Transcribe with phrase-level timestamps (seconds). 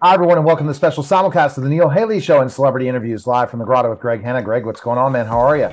[0.00, 2.86] Hi, everyone, and welcome to the special simulcast of the Neil Haley Show and Celebrity
[2.86, 4.40] Interviews live from the Grotto with Greg Hanna.
[4.40, 5.26] Greg, what's going on, man?
[5.26, 5.70] How are you?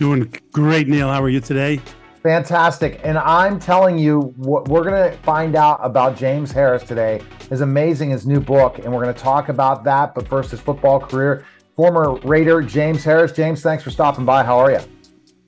[0.00, 1.06] Doing great, Neil.
[1.06, 1.80] How are you today?
[2.24, 3.00] Fantastic.
[3.04, 7.20] And I'm telling you, what we're going to find out about James Harris today
[7.52, 10.12] is amazing, his new book, and we're going to talk about that.
[10.12, 11.46] But first, his football career.
[11.76, 13.30] Former Raider James Harris.
[13.30, 14.42] James, thanks for stopping by.
[14.42, 14.80] How are you?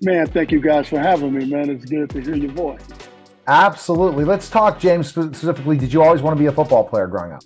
[0.02, 1.68] Man, thank you guys for having me, man.
[1.68, 2.86] It's good to hear your voice.
[3.48, 4.24] Absolutely.
[4.24, 5.76] Let's talk, James, specifically.
[5.76, 7.42] Did you always want to be a football player growing up?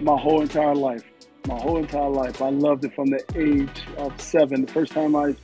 [0.00, 1.04] My whole entire life.
[1.46, 2.42] My whole entire life.
[2.42, 4.64] I loved it from the age of seven.
[4.66, 5.34] The first time I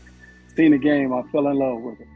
[0.56, 2.08] seen a game, I fell in love with it.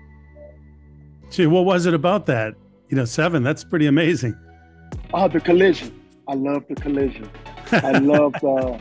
[1.31, 2.55] Gee, what was it about that?
[2.89, 4.37] You know, seven, that's pretty amazing.
[5.13, 6.01] Oh, the collision.
[6.29, 7.31] I love the collision.
[7.73, 8.81] I love the,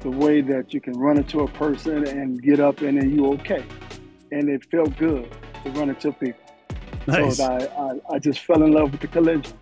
[0.00, 3.32] the way that you can run into a person and get up and then you
[3.34, 3.64] okay.
[4.32, 5.30] And it felt good
[5.64, 6.40] to run into people.
[7.06, 7.36] Nice.
[7.36, 9.56] So I, I, I just fell in love with the collision.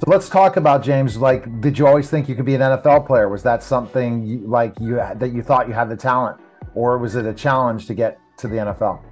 [0.00, 1.18] So let's talk about James.
[1.18, 3.28] Like, did you always think you could be an NFL player?
[3.28, 6.40] Was that something you, like you that you thought you had the talent,
[6.74, 9.02] or was it a challenge to get to the NFL?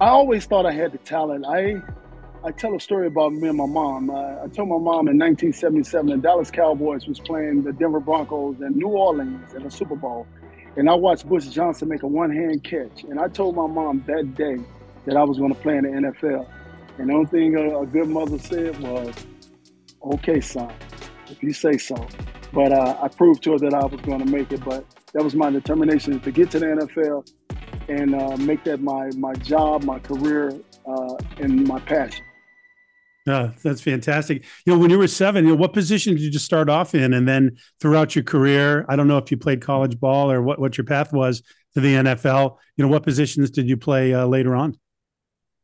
[0.00, 1.44] I always thought I had the talent.
[1.46, 1.82] I
[2.44, 4.08] I tell a story about me and my mom.
[4.08, 8.60] Uh, I told my mom in 1977 the Dallas Cowboys was playing the Denver Broncos
[8.60, 10.28] in New Orleans in the Super Bowl,
[10.76, 13.02] and I watched Butch Johnson make a one-hand catch.
[13.02, 14.58] And I told my mom that day
[15.06, 16.46] that I was going to play in the NFL.
[16.98, 19.12] And the only thing a, a good mother said was,
[20.02, 20.72] "Okay, son,
[21.28, 22.06] if you say so."
[22.52, 24.64] But uh, I proved to her that I was going to make it.
[24.64, 27.30] But that was my determination to get to the NFL
[27.88, 30.52] and uh, make that my my job, my career,
[30.86, 32.24] uh, and my passion.
[33.28, 34.44] Uh, that's fantastic.
[34.64, 36.94] You know, when you were seven, you know, what position did you just start off
[36.94, 40.42] in, and then throughout your career, I don't know if you played college ball or
[40.42, 41.42] what what your path was
[41.74, 42.56] to the NFL.
[42.76, 44.78] You know, what positions did you play uh, later on?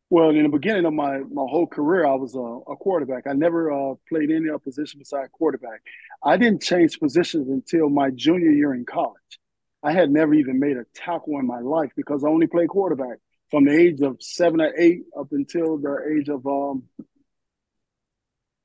[0.08, 3.26] Well, in the beginning of my my whole career, I was a, a quarterback.
[3.26, 5.80] I never uh, played any other position besides quarterback.
[6.22, 9.40] I didn't change positions until my junior year in college.
[9.82, 13.18] I had never even made a tackle in my life because I only played quarterback
[13.50, 16.84] from the age of seven or eight up until the age of um,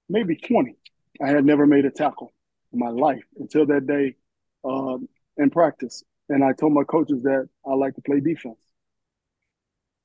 [0.10, 0.76] maybe 20.
[1.24, 2.32] I had never made a tackle
[2.74, 4.16] in my life until that day
[4.64, 5.08] um,
[5.38, 6.04] in practice.
[6.30, 8.60] And I told my coaches that I like to play defense.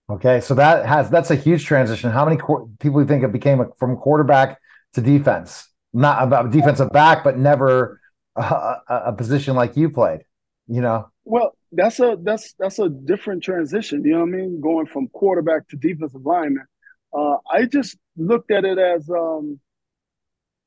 [0.09, 2.11] Okay, so that has that's a huge transition.
[2.11, 4.61] How many qu- people you think it became a, from quarterback
[4.95, 5.69] to defense?
[5.93, 8.01] Not about defensive back, but never
[8.37, 10.21] a, a position like you played.
[10.69, 11.09] You know.
[11.25, 14.05] Well, that's a that's that's a different transition.
[14.05, 14.61] You know what I mean?
[14.61, 16.67] Going from quarterback to defensive lineman.
[17.13, 19.59] Uh, I just looked at it as um,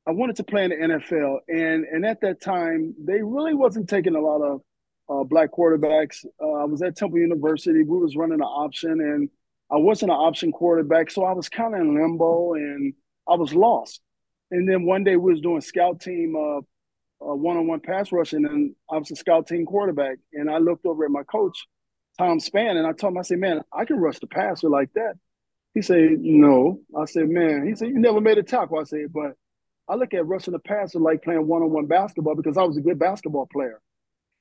[0.06, 3.88] I wanted to play in the NFL, and and at that time they really wasn't
[3.88, 4.60] taking a lot of
[5.10, 6.24] uh, black quarterbacks.
[6.40, 7.82] Uh, I was at Temple University.
[7.82, 9.28] We was running an option, and
[9.70, 12.94] I wasn't an option quarterback, so I was kind of in limbo, and
[13.28, 14.00] I was lost.
[14.50, 16.58] And then one day we was doing scout team uh,
[17.22, 20.18] uh, one-on-one pass rushing, and I was a scout team quarterback.
[20.32, 21.66] And I looked over at my coach,
[22.18, 24.92] Tom Span, and I told him, I said, "Man, I can rush the passer like
[24.94, 25.14] that."
[25.74, 29.12] He said, "No." I said, "Man," he said, "You never made a tackle." I said,
[29.12, 29.32] "But
[29.88, 32.98] I look at rushing the passer like playing one-on-one basketball because I was a good
[32.98, 33.80] basketball player."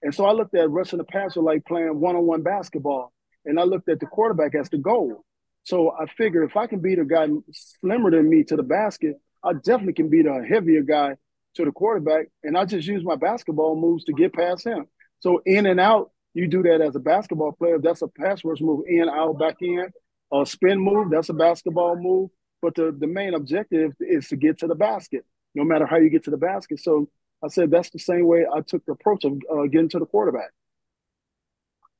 [0.01, 3.11] And so I looked at rushing the passer like playing one-on-one basketball,
[3.45, 5.23] and I looked at the quarterback as the goal.
[5.63, 9.15] So I figured if I can beat a guy slimmer than me to the basket,
[9.43, 11.15] I definitely can beat a heavier guy
[11.55, 12.27] to the quarterback.
[12.43, 14.87] And I just use my basketball moves to get past him.
[15.19, 17.77] So in and out, you do that as a basketball player.
[17.77, 19.87] That's a pass rush move, in, out, back in.
[20.31, 22.29] A spin move, that's a basketball move.
[22.61, 26.09] But the, the main objective is to get to the basket, no matter how you
[26.09, 26.79] get to the basket.
[26.79, 27.09] So
[27.43, 30.05] I said that's the same way I took the approach of uh, getting to the
[30.05, 30.51] quarterback.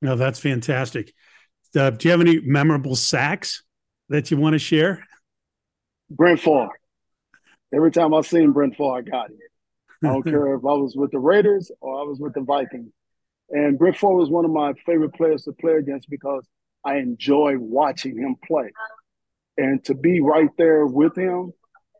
[0.01, 1.13] No, that's fantastic.
[1.75, 3.63] Uh, do you have any memorable sacks
[4.09, 5.05] that you want to share?
[6.09, 6.69] Brent Favre.
[7.73, 9.37] Every time I've seen Brent Favre, I got it.
[10.03, 12.91] I don't care if I was with the Raiders or I was with the Vikings.
[13.49, 16.45] And Brent Favre was one of my favorite players to play against because
[16.83, 18.71] I enjoy watching him play.
[19.57, 21.51] And to be right there with him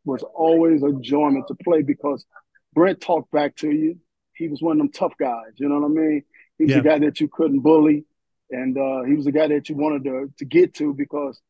[0.05, 2.25] was always a enjoyment to play because
[2.73, 3.97] Brent talked back to you.
[4.33, 5.53] He was one of them tough guys.
[5.55, 6.23] You know what I mean?
[6.57, 6.79] He was yeah.
[6.79, 8.05] a guy that you couldn't bully,
[8.51, 11.41] and uh, he was a guy that you wanted to to get to because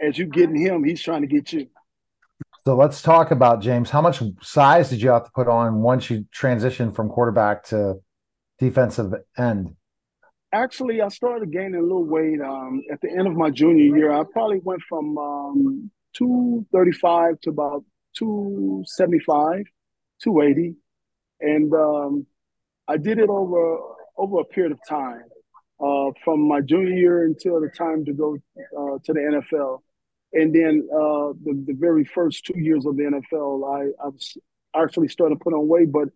[0.00, 1.68] as you getting him, he's trying to get you.
[2.64, 3.90] So let's talk about James.
[3.90, 8.00] How much size did you have to put on once you transitioned from quarterback to
[8.58, 9.76] defensive end?
[10.52, 14.12] Actually, I started gaining a little weight um, at the end of my junior year.
[14.12, 17.84] I probably went from um, 235 to about
[18.16, 19.64] 275.
[20.22, 20.76] 280,
[21.40, 22.26] and um,
[22.88, 23.78] I did it over
[24.18, 25.24] over a period of time,
[25.80, 29.80] uh, from my junior year until the time to go uh, to the NFL,
[30.32, 34.36] and then uh, the, the very first two years of the NFL, I I, was,
[34.74, 36.08] actually started to put on weight, but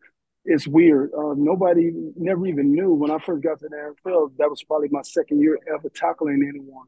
[0.44, 1.10] it's weird.
[1.14, 4.32] Uh, nobody never even knew when I first got to the NFL.
[4.38, 6.86] That was probably my second year ever tackling anyone.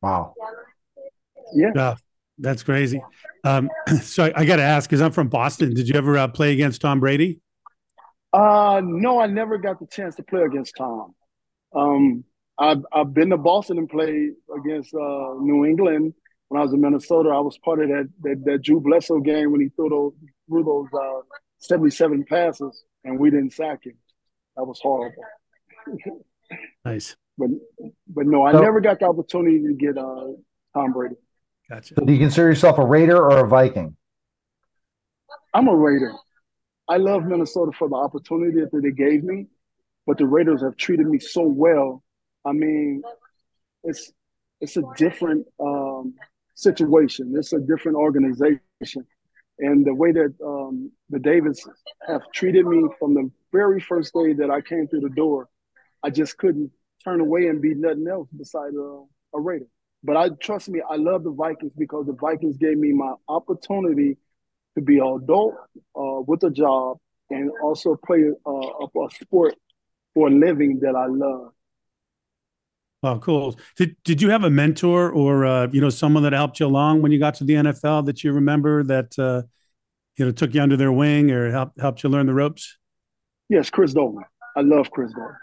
[0.00, 0.34] Wow.
[1.54, 1.70] Yeah.
[1.74, 1.94] Yeah,
[2.38, 3.00] that's crazy.
[3.44, 3.68] Um,
[4.02, 5.74] so I, I got to ask because I'm from Boston.
[5.74, 7.40] Did you ever uh, play against Tom Brady?
[8.32, 11.14] Uh, no, I never got the chance to play against Tom.
[11.74, 12.24] Um,
[12.58, 16.14] I've I've been to Boston and played against uh, New England
[16.48, 17.30] when I was in Minnesota.
[17.30, 20.12] I was part of that that, that Drew Bledsoe game when he threw those
[20.48, 21.20] threw those uh,
[21.58, 23.94] 77 passes and we didn't sack him.
[24.56, 25.22] That was horrible.
[26.84, 27.16] Nice.
[27.38, 27.48] But
[28.06, 30.26] but no, I So- never got the opportunity to get uh,
[30.74, 31.14] Tom Brady.
[31.72, 31.94] Gotcha.
[31.98, 33.96] So do you consider yourself a Raider or a Viking?
[35.54, 36.12] I'm a Raider.
[36.86, 39.46] I love Minnesota for the opportunity that they gave me,
[40.06, 42.02] but the Raiders have treated me so well.
[42.44, 43.02] I mean,
[43.84, 44.12] it's
[44.60, 46.14] it's a different um,
[46.54, 47.32] situation.
[47.38, 49.06] It's a different organization,
[49.58, 51.66] and the way that um, the Davids
[52.06, 55.48] have treated me from the very first day that I came through the door,
[56.02, 56.70] I just couldn't
[57.02, 59.04] turn away and be nothing else beside a,
[59.34, 59.68] a Raider.
[60.04, 64.18] But I trust me, I love the Vikings because the Vikings gave me my opportunity
[64.74, 65.54] to be an adult
[65.96, 66.98] uh, with a job
[67.30, 69.54] and also play uh, a, sport
[70.14, 71.52] for a living that I love.
[73.04, 73.58] Oh, cool.
[73.76, 77.02] Did Did you have a mentor or uh, you know someone that helped you along
[77.02, 79.42] when you got to the NFL that you remember that uh,
[80.16, 82.78] you know took you under their wing or helped helped you learn the ropes?
[83.48, 84.24] Yes, Chris Doleman.
[84.56, 85.36] I love Chris Doleman.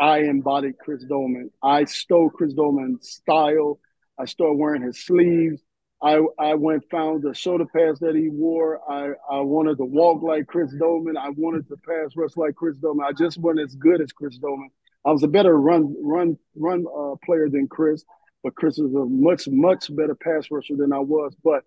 [0.00, 1.50] I embodied Chris Doleman.
[1.62, 3.78] I stole Chris Doleman's style.
[4.18, 5.62] I started wearing his sleeves.
[6.02, 8.80] I I went found the shoulder pads that he wore.
[8.90, 11.18] I, I wanted to walk like Chris Doleman.
[11.18, 13.04] I wanted to pass rush like Chris Doleman.
[13.06, 14.70] I just wasn't as good as Chris Doleman.
[15.04, 18.02] I was a better run run run uh, player than Chris,
[18.42, 21.36] but Chris was a much much better pass rusher than I was.
[21.44, 21.64] But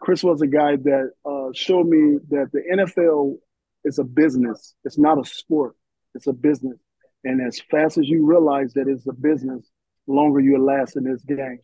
[0.00, 3.36] Chris was a guy that uh, showed me that the NFL
[3.84, 4.74] is a business.
[4.84, 5.76] It's not a sport.
[6.14, 6.78] It's a business.
[7.26, 9.68] And as fast as you realize that it's a business,
[10.06, 11.58] the longer you last in this game.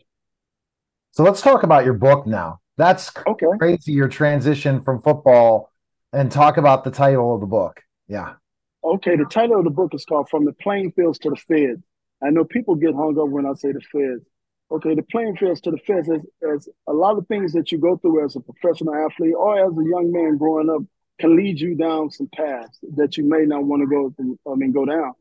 [1.12, 2.60] So let's talk about your book now.
[2.76, 3.46] That's Okay.
[3.58, 5.70] crazy your transition from football
[6.12, 7.80] and talk about the title of the book.
[8.08, 8.34] Yeah.
[8.82, 9.16] Okay.
[9.16, 11.82] The title of the book is called From the Playing Fields to the Feds.
[12.22, 14.24] I know people get hung up when I say the feds.
[14.70, 17.78] Okay, the playing fields to the feds is, is a lot of things that you
[17.78, 20.80] go through as a professional athlete or as a young man growing up
[21.18, 24.54] can lead you down some paths that you may not want to go through, I
[24.54, 25.12] mean go down.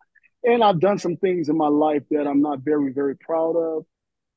[0.43, 3.85] And I've done some things in my life that I'm not very, very proud of.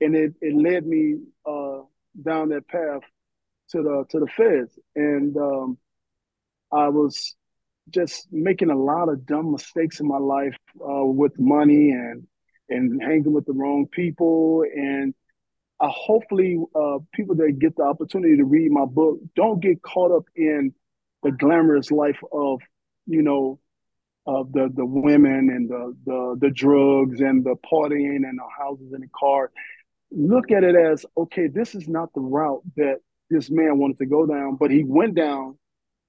[0.01, 1.17] And it, it led me
[1.47, 1.81] uh,
[2.23, 3.03] down that path
[3.71, 4.79] to the to the feds.
[4.95, 5.79] And um,
[6.73, 7.35] I was
[7.91, 12.27] just making a lot of dumb mistakes in my life uh, with money and
[12.69, 14.65] and hanging with the wrong people.
[14.75, 15.15] And
[15.81, 20.13] I hopefully uh, people that get the opportunity to read my book don't get caught
[20.13, 20.75] up in
[21.23, 22.61] the glamorous life of
[23.07, 23.59] you know
[24.27, 28.93] of the the women and the the the drugs and the partying and the houses
[28.93, 29.51] and the car.
[30.11, 32.99] Look at it as okay, this is not the route that
[33.31, 35.59] this man wanted to go down, but he went down,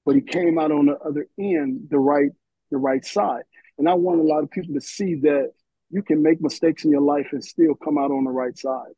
[0.06, 2.32] but he came out on the other end, the right
[2.72, 3.44] the right side.
[3.78, 5.52] And I want a lot of people to see that
[5.90, 8.94] you can make mistakes in your life and still come out on the right side.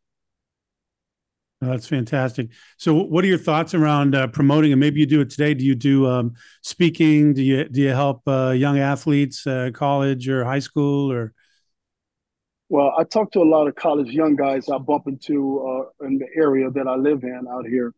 [1.60, 2.50] Oh, that's fantastic.
[2.78, 4.72] So, what are your thoughts around uh, promoting?
[4.74, 5.56] And maybe you do it today.
[5.56, 7.34] Do you do um, speaking?
[7.34, 11.34] Do you do you help uh, young athletes, uh, college or high school, or
[12.70, 15.60] Well, I talk to a lot of college young guys I bump into
[16.02, 17.94] uh, in the area that I live in out here,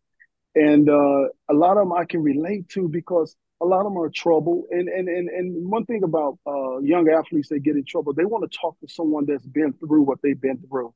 [0.54, 3.98] and uh, a lot of them I can relate to because a lot of them
[3.98, 4.66] are trouble.
[4.70, 8.24] And and and and one thing about uh, young athletes, they get in trouble, they
[8.26, 10.94] want to talk to someone that's been through what they've been through,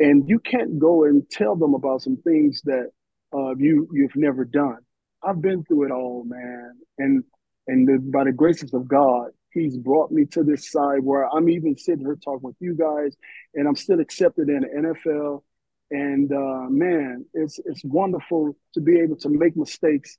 [0.00, 2.90] and you can't go and tell them about some things that
[3.32, 4.78] uh, you you've never done.
[5.22, 7.24] I've been through it all, man, and
[7.68, 11.48] and the, by the graces of God, He's brought me to this side where I'm
[11.48, 13.16] even sitting here talking with you guys,
[13.54, 15.42] and I'm still accepted in the NFL.
[15.90, 20.16] And uh, man, it's it's wonderful to be able to make mistakes,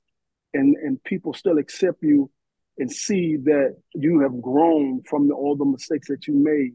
[0.54, 2.30] and and people still accept you,
[2.78, 6.74] and see that you have grown from the, all the mistakes that you made.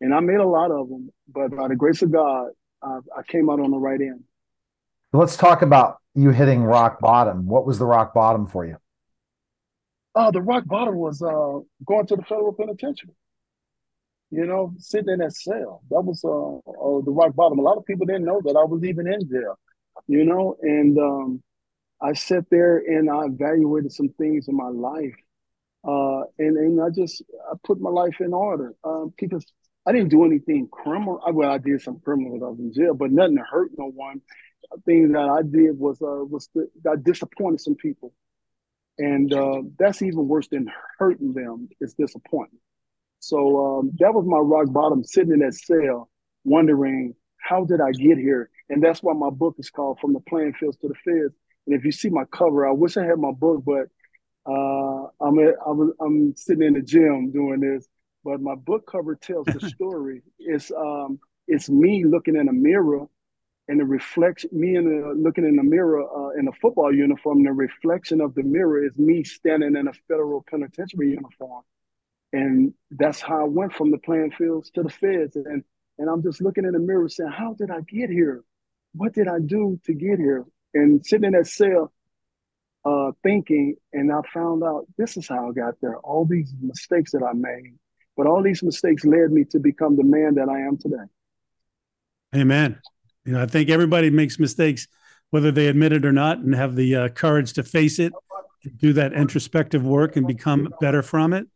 [0.00, 2.48] And I made a lot of them, but by the grace of God,
[2.82, 4.24] I, I came out on the right end.
[5.12, 7.46] Let's talk about you hitting rock bottom.
[7.46, 8.76] What was the rock bottom for you?
[10.14, 13.14] Oh, the rock bottom was uh, going to the federal penitentiary.
[14.30, 15.82] You know, sitting in that cell.
[15.90, 17.58] That was uh, uh, the rock bottom.
[17.58, 19.58] A lot of people didn't know that I was even in jail.
[20.08, 21.42] You know, and um,
[22.00, 25.14] I sat there and I evaluated some things in my life,
[25.84, 29.46] uh, and and I just I put my life in order um, because
[29.86, 31.20] I didn't do anything criminal.
[31.32, 33.86] Well, I did some criminal when I was in jail, but nothing to hurt no
[33.86, 34.20] one.
[34.72, 38.12] The thing that I did was uh, was to, I disappointed some people,
[38.98, 41.68] and uh, that's even worse than hurting them.
[41.80, 42.60] Is disappointment.
[43.20, 46.10] So um, that was my rock bottom, sitting in that cell,
[46.44, 50.20] wondering how did I get here, and that's why my book is called From the
[50.20, 51.34] Playing Fields to the Feds.
[51.66, 53.86] And if you see my cover, I wish I had my book, but
[54.50, 57.86] uh, I'm at, I was, I'm sitting in the gym doing this.
[58.26, 60.22] But my book cover tells the story.
[60.40, 63.06] it's um, it's me looking in a mirror
[63.68, 67.44] and the reflection, me in the, looking in the mirror uh, in a football uniform,
[67.44, 71.62] the reflection of the mirror is me standing in a federal penitentiary uniform.
[72.32, 75.36] And that's how I went from the playing fields to the feds.
[75.36, 75.62] And,
[75.98, 78.42] and I'm just looking in the mirror saying, how did I get here?
[78.94, 80.44] What did I do to get here?
[80.74, 81.92] And sitting in that cell,
[82.84, 85.96] uh, thinking, and I found out this is how I got there.
[85.98, 87.74] All these mistakes that I made,
[88.16, 91.04] but all these mistakes led me to become the man that I am today.
[92.34, 92.80] Amen.
[93.24, 94.86] You know, I think everybody makes mistakes,
[95.30, 98.12] whether they admit it or not, and have the uh, courage to face it,
[98.76, 101.46] do that introspective work, and become better from it.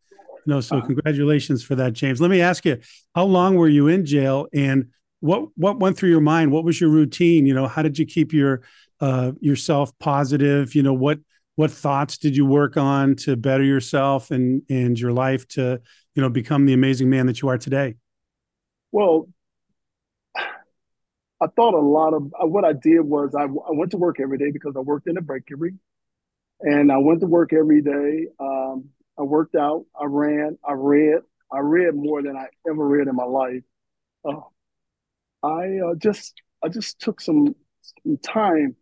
[0.47, 2.21] You know, so congratulations for that, James.
[2.21, 2.79] Let me ask you,
[3.15, 4.89] how long were you in jail, and
[5.21, 6.51] what what went through your mind?
[6.51, 7.47] What was your routine?
[7.47, 8.63] You know, how did you keep your
[9.01, 10.75] uh, yourself positive?
[10.75, 11.19] You know, what
[11.57, 15.83] what thoughts did you work on to better yourself and and your life to
[16.21, 17.95] you know become the amazing man that you are today?
[18.93, 19.31] Well,
[20.37, 24.21] I thought a lot of uh, what I did was I, I went to work
[24.21, 25.77] every day because I worked in a bakery,
[26.61, 28.27] and I went to work every day.
[28.39, 33.09] Um, I worked out, I ran, I read, I read more than I ever read
[33.09, 33.63] in my life.
[34.23, 34.41] Uh,
[35.43, 37.55] I uh, just I just took some,
[38.05, 38.77] some time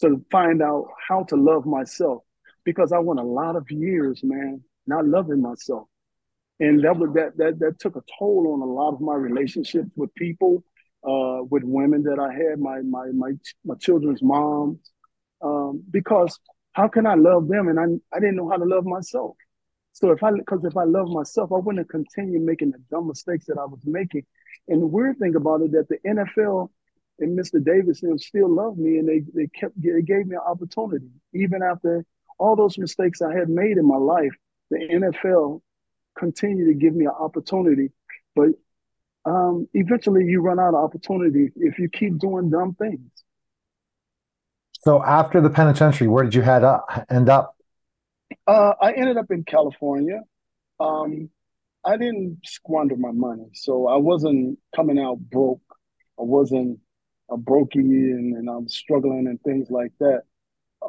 [0.00, 2.24] to find out how to love myself
[2.64, 5.86] because I went a lot of years, man, not loving myself,
[6.60, 9.90] and that was that that that took a toll on a lot of my relationships
[9.96, 10.64] with people
[11.06, 13.32] uh, with women that I had, my my my
[13.64, 14.78] my children's moms,
[15.42, 16.38] um, because
[16.72, 19.36] how can I love them and I I didn't know how to love myself.
[19.92, 23.46] So if I because if I love myself, I wouldn't continue making the dumb mistakes
[23.46, 24.24] that I was making.
[24.68, 26.70] And the weird thing about it that the NFL
[27.18, 27.62] and Mr.
[27.62, 32.04] Davidson still loved me and they they kept they gave me an opportunity even after
[32.38, 34.32] all those mistakes I had made in my life.
[34.70, 35.60] The NFL
[36.18, 37.90] continued to give me an opportunity,
[38.34, 38.48] but
[39.24, 43.10] um, eventually you run out of opportunity if you keep doing dumb things.
[44.80, 47.06] So after the penitentiary, where did you head up?
[47.08, 47.56] End up?
[48.46, 50.22] Uh, I ended up in California.
[50.80, 51.30] Um,
[51.84, 55.62] I didn't squander my money, so I wasn't coming out broke.
[56.18, 56.80] I wasn't
[57.30, 60.22] a brokey, and, and I'm struggling and things like that.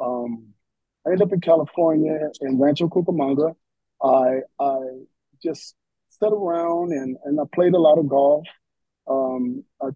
[0.00, 0.48] Um,
[1.06, 3.54] I ended up in California in Rancho Cucamonga.
[4.02, 4.78] I I
[5.44, 5.74] just
[6.08, 8.46] sat around and, and I played a lot of golf.
[9.08, 9.88] Um, I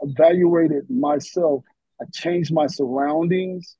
[0.00, 1.64] evaluated myself.
[2.00, 3.76] I changed my surroundings.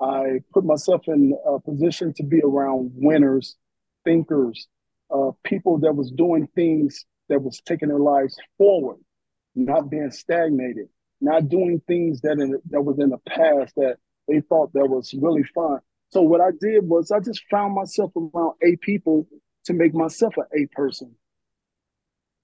[0.00, 3.56] I put myself in a position to be around winners,
[4.04, 4.66] thinkers,
[5.14, 8.98] uh, people that was doing things that was taking their lives forward,
[9.54, 10.88] not being stagnated,
[11.20, 13.96] not doing things that in, that was in the past that
[14.28, 15.78] they thought that was really fun.
[16.10, 19.26] So what I did was I just found myself around eight people
[19.64, 21.14] to make myself an A person.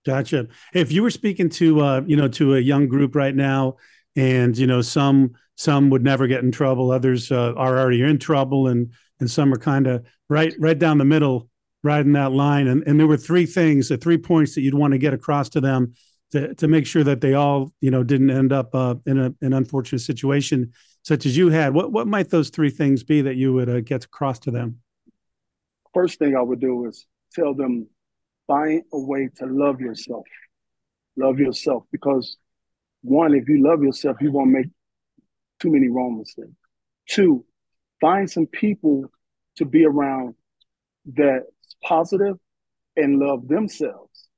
[0.06, 0.48] Gotcha.
[0.72, 3.76] If you were speaking to uh, you know to a young group right now,
[4.16, 8.18] and you know some some would never get in trouble, others uh, are already in
[8.18, 11.50] trouble, and and some are kind of right right down the middle,
[11.82, 12.68] riding that line.
[12.68, 15.48] And and there were three things, the three points that you'd want to get across
[15.50, 15.94] to them
[16.30, 19.34] to to make sure that they all you know didn't end up uh, in a,
[19.42, 20.72] an unfortunate situation
[21.02, 21.75] such as you had.
[21.75, 24.80] What what might those three things be that you would uh, get across to them?
[25.95, 27.88] First thing I would do is tell them
[28.47, 30.25] find a way to love yourself.
[31.16, 32.37] Love yourself because
[33.02, 34.66] one, if you love yourself, you won't make
[35.61, 36.50] too many wrong mistakes.
[37.09, 37.45] Two,
[38.00, 39.11] find some people
[39.57, 40.35] to be around
[41.04, 42.37] that's positive
[42.97, 44.28] and love themselves.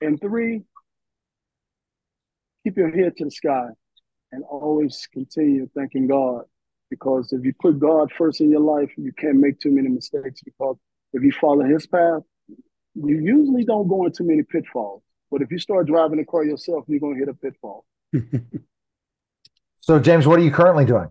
[0.00, 0.62] And three,
[2.62, 3.68] keep your head to the sky
[4.32, 6.42] and always continue thanking God.
[6.90, 10.42] Because if you put God first in your life, you can't make too many mistakes.
[10.44, 10.76] Because
[11.14, 12.22] if you follow His path,
[12.94, 15.02] you usually don't go into many pitfalls.
[15.30, 17.84] But if you start driving the car yourself, you're going to hit a pitfall.
[19.80, 21.08] so, James, what are you currently doing?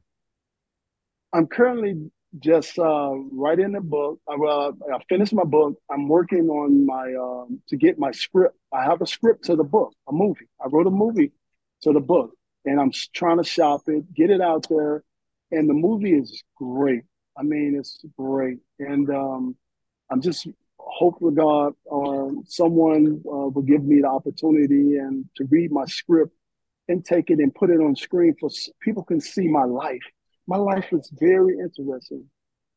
[1.34, 4.20] I'm currently just uh, writing a book.
[4.30, 5.78] I, uh, I finished my book.
[5.92, 8.56] I'm working on my um, to get my script.
[8.72, 10.48] I have a script to the book, a movie.
[10.64, 11.32] I wrote a movie
[11.82, 12.32] to the book,
[12.66, 15.04] and I'm trying to shop it, get it out there.
[15.52, 17.04] And the movie is great.
[17.38, 19.56] I mean, it's great, and um,
[20.12, 25.72] I'm just hopefully God or someone uh, will give me the opportunity and to read
[25.72, 26.34] my script
[26.88, 28.50] and take it and put it on screen for
[28.82, 30.02] people can see my life.
[30.48, 32.26] My life is very interesting.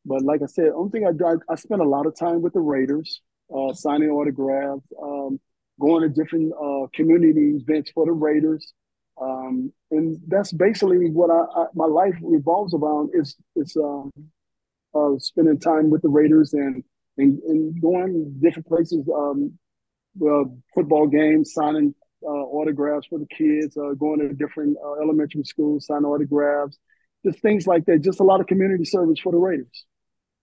[0.04, 2.40] But like I said, only thing I do, I, I spent a lot of time
[2.40, 3.20] with the Raiders,
[3.54, 5.40] uh, signing autographs, um,
[5.80, 8.72] going to different uh, community events for the Raiders.
[9.20, 14.10] Um, and that's basically what I, I, my life revolves around is is um,
[14.94, 16.84] uh, spending time with the Raiders and
[17.18, 19.52] and, and going different places, um,
[20.22, 20.44] uh,
[20.74, 25.86] football games, signing uh, autographs for the kids, uh, going to different uh, elementary schools,
[25.86, 26.78] signing autographs,
[27.24, 28.00] just things like that.
[28.00, 29.84] Just a lot of community service for the Raiders.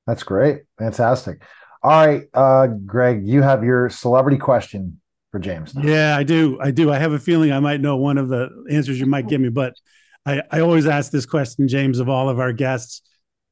[0.06, 1.42] That's great, fantastic.
[1.82, 5.02] All right, uh, Greg, you have your celebrity question
[5.32, 5.76] for James.
[5.76, 5.84] Now.
[5.84, 6.60] Yeah, I do.
[6.62, 6.92] I do.
[6.92, 9.50] I have a feeling I might know one of the answers you might give me,
[9.50, 9.74] but
[10.26, 13.02] I, I always ask this question, James, of all of our guests.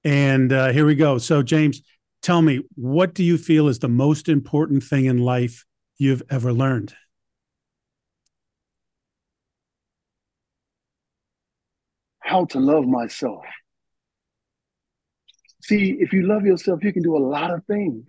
[0.03, 1.17] And uh, here we go.
[1.17, 1.81] So, James,
[2.21, 5.65] tell me, what do you feel is the most important thing in life
[5.97, 6.93] you've ever learned?
[12.19, 13.43] How to love myself.
[15.63, 18.05] See, if you love yourself, you can do a lot of things.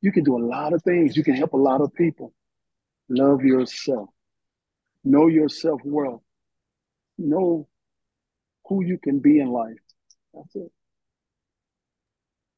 [0.00, 1.16] You can do a lot of things.
[1.16, 2.32] You can help a lot of people.
[3.08, 4.08] Love yourself.
[5.04, 6.22] Know yourself well.
[7.18, 7.68] Know
[8.66, 9.78] who you can be in life.
[10.32, 10.72] That's it.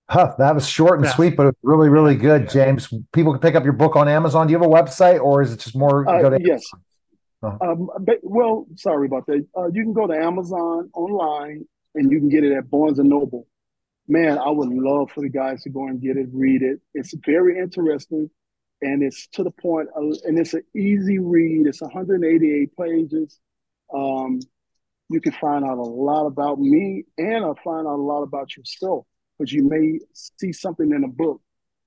[0.08, 1.14] Huh, that was short and yeah.
[1.14, 2.92] sweet, but it was really, really good, James.
[3.12, 4.46] People can pick up your book on Amazon.
[4.46, 6.62] Do you have a website, or is it just more uh, go to yes?
[7.42, 7.56] Uh-huh.
[7.60, 9.46] Um, but, well, sorry about that.
[9.56, 13.08] Uh, you can go to Amazon online, and you can get it at Barnes and
[13.08, 13.46] Noble.
[14.06, 16.80] Man, I would love for the guys to go and get it, read it.
[16.92, 18.28] It's very interesting,
[18.82, 21.66] and it's to the point, uh, and it's an easy read.
[21.66, 23.38] It's 188 pages.
[23.94, 24.40] Um,
[25.08, 28.54] you can find out a lot about me, and I find out a lot about
[28.54, 29.06] yourself
[29.38, 31.40] but you may see something in a book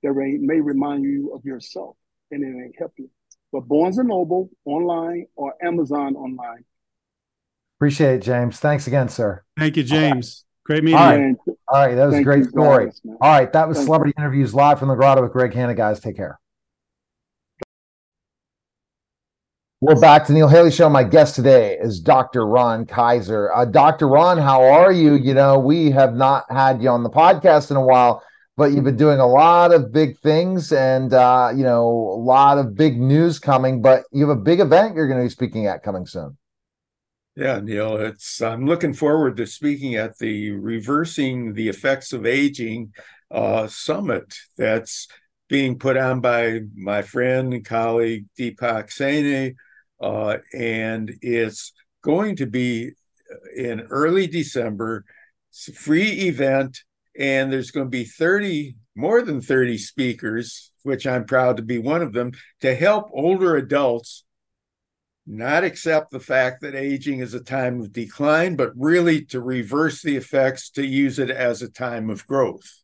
[0.04, 1.96] that may, may remind you of yourself
[2.32, 3.10] and it may help you.
[3.52, 6.66] But Barnes and Noble online or Amazon online.
[7.78, 8.60] Appreciate it, James.
[8.60, 9.44] Thanks again, sir.
[9.58, 10.44] Thank you, James.
[10.66, 11.36] Great meeting All right.
[11.48, 11.58] you.
[11.70, 11.96] All right.
[11.96, 12.86] That was Thank a great story.
[12.86, 13.54] Guys, All right.
[13.54, 14.22] That was Thank Celebrity you.
[14.22, 16.00] Interviews live from the grotto with Greg Hanna, guys.
[16.00, 16.40] Take care.
[19.80, 20.90] We're back to Neil Haley Show.
[20.90, 22.48] My guest today is Dr.
[22.48, 23.54] Ron Kaiser.
[23.54, 24.08] Uh, Dr.
[24.08, 25.14] Ron, how are you?
[25.14, 28.24] You know, we have not had you on the podcast in a while,
[28.56, 32.58] but you've been doing a lot of big things and, uh, you know, a lot
[32.58, 35.68] of big news coming, but you have a big event you're going to be speaking
[35.68, 36.40] at coming soon.
[37.36, 42.94] Yeah, Neil, it's I'm looking forward to speaking at the Reversing the Effects of Aging
[43.30, 45.08] uh, summit that's
[45.48, 49.54] being put on by my friend and colleague Deepak Saini
[50.00, 52.92] uh, and it's going to be
[53.56, 55.06] in early December.
[55.50, 56.80] It's a free event,
[57.18, 61.78] and there's going to be 30, more than 30 speakers, which I'm proud to be
[61.78, 62.32] one of them,
[62.62, 64.24] to help older adults
[65.26, 70.02] not accept the fact that aging is a time of decline, but really to reverse
[70.02, 72.82] the effects, to use it as a time of growth.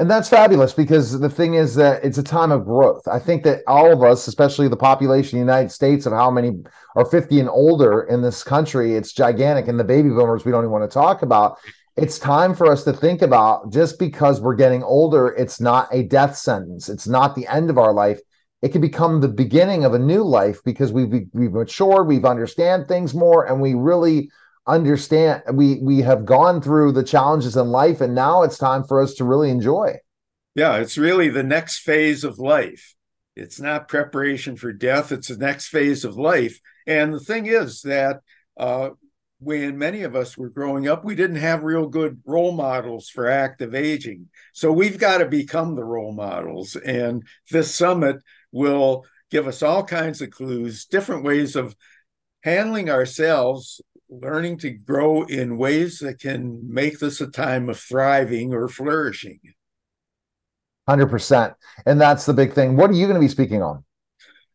[0.00, 3.06] And that's fabulous because the thing is that it's a time of growth.
[3.06, 6.30] I think that all of us, especially the population of the United States of how
[6.30, 6.62] many
[6.96, 9.68] are 50 and older in this country, it's gigantic.
[9.68, 11.58] And the baby boomers, we don't even want to talk about.
[11.98, 16.04] It's time for us to think about just because we're getting older, it's not a
[16.04, 16.88] death sentence.
[16.88, 18.20] It's not the end of our life.
[18.62, 22.88] It can become the beginning of a new life because we've, we've matured, we've understand
[22.88, 24.30] things more, and we really
[24.66, 29.02] understand we we have gone through the challenges in life and now it's time for
[29.02, 29.96] us to really enjoy.
[30.54, 32.94] Yeah it's really the next phase of life.
[33.36, 36.60] It's not preparation for death it's the next phase of life.
[36.86, 38.20] And the thing is that
[38.56, 38.90] uh,
[39.38, 43.28] when many of us were growing up we didn't have real good role models for
[43.28, 44.28] active aging.
[44.52, 48.16] So we've got to become the role models and this summit
[48.52, 51.74] will give us all kinds of clues different ways of
[52.42, 58.52] handling ourselves learning to grow in ways that can make this a time of thriving
[58.52, 59.40] or flourishing.
[60.88, 61.54] 100%.
[61.86, 62.76] And that's the big thing.
[62.76, 63.84] What are you going to be speaking on?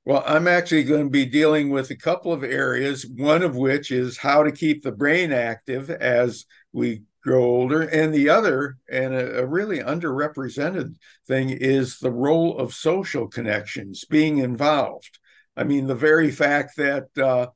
[0.04, 3.90] Well, I'm actually going to be dealing with a couple of areas, one of which
[3.90, 7.82] is how to keep the brain active as we grow older.
[7.82, 10.96] And the other, and a, a really underrepresented
[11.28, 15.18] thing, is the role of social connections, being involved.
[15.58, 17.48] I mean, the very fact that uh,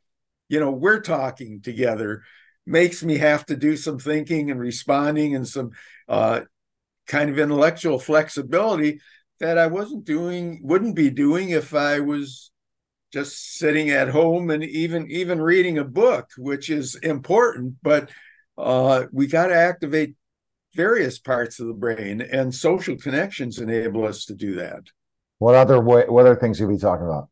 [0.50, 2.24] you know we're talking together
[2.66, 5.72] makes me have to do some thinking and responding and some
[6.08, 6.42] uh,
[7.08, 9.00] kind of intellectual flexibility
[9.40, 12.52] that I wasn't doing, wouldn't be doing if I was
[13.12, 17.76] just sitting at home and even even reading a book, which is important.
[17.82, 18.12] But
[18.58, 20.16] uh, we got to activate
[20.76, 24.84] various parts of the brain, and social connections enable us to do that.
[25.40, 27.30] What other way, what other things you'll be talking about?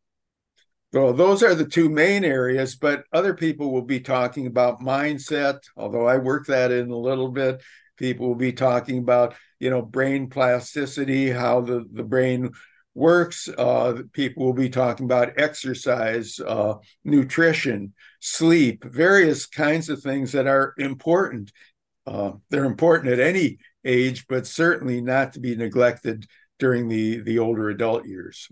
[0.94, 5.60] Well, those are the two main areas, but other people will be talking about mindset,
[5.76, 7.62] although I work that in a little bit.
[7.98, 12.52] People will be talking about, you know, brain plasticity, how the, the brain
[12.96, 13.50] works.
[13.50, 20.48] Uh, people will be talking about exercise, uh, nutrition, sleep, various kinds of things that
[20.48, 21.52] are important.
[22.06, 26.28] Uh, they're important at any age, but certainly not to be neglected
[26.60, 28.48] during the the older adult years.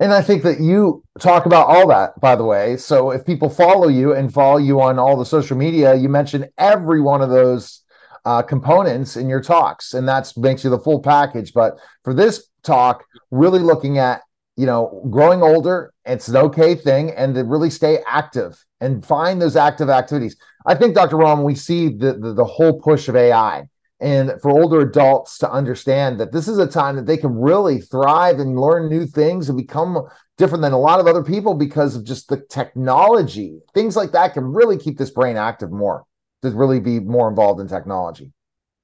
[0.00, 2.76] And I think that you talk about all that, by the way.
[2.76, 6.46] So if people follow you and follow you on all the social media, you mention
[6.56, 7.82] every one of those
[8.24, 11.52] uh, components in your talks, and that makes you the full package.
[11.52, 14.22] But for this talk, really looking at
[14.56, 19.42] you know growing older, it's an okay thing, and to really stay active and find
[19.42, 20.36] those active activities.
[20.66, 21.16] I think, Dr.
[21.16, 23.68] Ron, we see the, the, the whole push of AI
[24.00, 27.80] and for older adults to understand that this is a time that they can really
[27.80, 30.06] thrive and learn new things and become
[30.36, 33.58] different than a lot of other people because of just the technology.
[33.74, 36.04] Things like that can really keep this brain active more
[36.42, 38.32] to really be more involved in technology.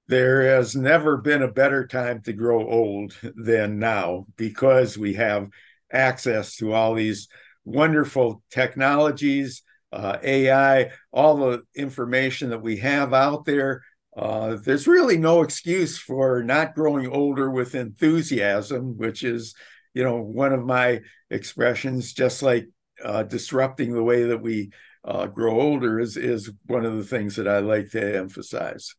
[0.09, 5.48] There has never been a better time to grow old than now because we have
[5.92, 7.29] access to all these
[7.64, 13.83] wonderful technologies uh, ai all the information that we have out there
[14.16, 19.55] uh, there's really no excuse for not growing older with enthusiasm, which is,
[19.92, 21.00] you know, one of my
[21.31, 22.12] expressions.
[22.12, 22.68] Just like
[23.05, 24.70] uh, disrupting the way that we
[25.05, 28.94] uh, grow older is is one of the things that I like to emphasize.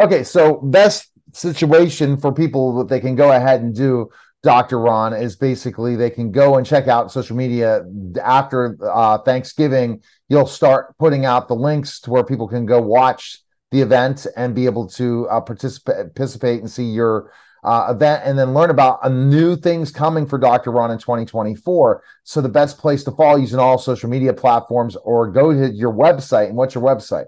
[0.00, 4.08] Okay, so best situation for people that they can go ahead and do
[4.42, 4.78] Dr.
[4.78, 7.84] Ron is basically they can go and check out social media
[8.24, 10.02] after uh, Thanksgiving.
[10.30, 14.54] You'll start putting out the links to where people can go watch the event and
[14.54, 18.98] be able to uh, participate participate and see your uh, event and then learn about
[19.02, 20.70] uh, new things coming for Dr.
[20.70, 22.02] Ron in 2024.
[22.24, 25.92] So the best place to follow using all social media platforms or go to your
[25.92, 26.48] website.
[26.48, 27.26] And what's your website?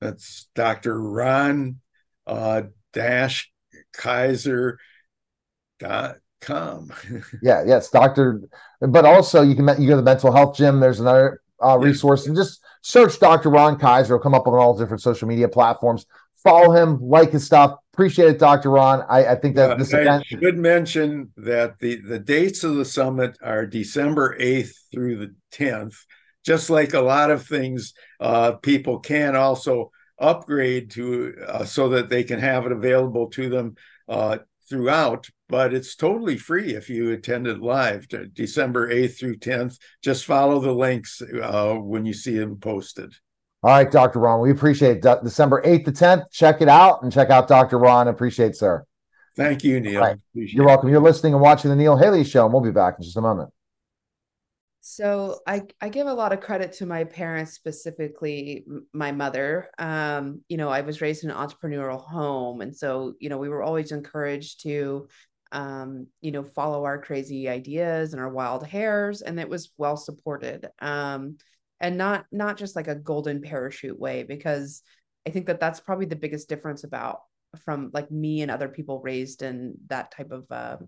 [0.00, 1.00] That's Dr.
[1.00, 1.80] Ron
[2.26, 3.52] uh, dash
[3.92, 4.78] Kaiser
[5.78, 6.92] dot com.
[7.42, 8.40] yeah, yes, Doctor.
[8.80, 10.80] But also you can you go to the mental health gym.
[10.80, 13.48] There's another uh, resource and just search Dr.
[13.48, 14.14] Ron Kaiser.
[14.14, 16.06] It'll come up on all different social media platforms.
[16.42, 17.78] Follow him, like his stuff.
[17.94, 18.70] Appreciate it, Dr.
[18.70, 19.04] Ron.
[19.08, 20.24] I, I think that uh, this event.
[20.30, 25.34] I should mention that the, the dates of the summit are December 8th through the
[25.52, 25.96] 10th.
[26.44, 32.08] Just like a lot of things, uh, people can also upgrade to uh, so that
[32.08, 33.76] they can have it available to them
[34.08, 39.78] uh, throughout, but it's totally free if you attend it live December 8th through 10th.
[40.02, 43.12] Just follow the links uh, when you see them posted.
[43.64, 44.18] All right, Dr.
[44.18, 45.22] Ron, we appreciate it.
[45.22, 46.24] December 8th to 10th.
[46.32, 47.78] Check it out and check out Dr.
[47.78, 48.08] Ron.
[48.08, 48.84] Appreciate, sir.
[49.36, 50.00] Thank you, Neil.
[50.00, 50.18] Right.
[50.34, 50.88] You're welcome.
[50.88, 53.20] You're listening and watching the Neil Haley Show, and we'll be back in just a
[53.20, 53.50] moment.
[54.84, 59.70] So I, I give a lot of credit to my parents, specifically my mother.
[59.78, 62.60] Um, you know, I was raised in an entrepreneurial home.
[62.62, 65.06] And so, you know, we were always encouraged to,
[65.52, 69.22] um, you know, follow our crazy ideas and our wild hairs.
[69.22, 70.68] And it was well supported.
[70.80, 71.36] Um,
[71.78, 74.82] and not, not just like a golden parachute way, because
[75.24, 77.20] I think that that's probably the biggest difference about
[77.64, 80.78] from like me and other people raised in that type of uh,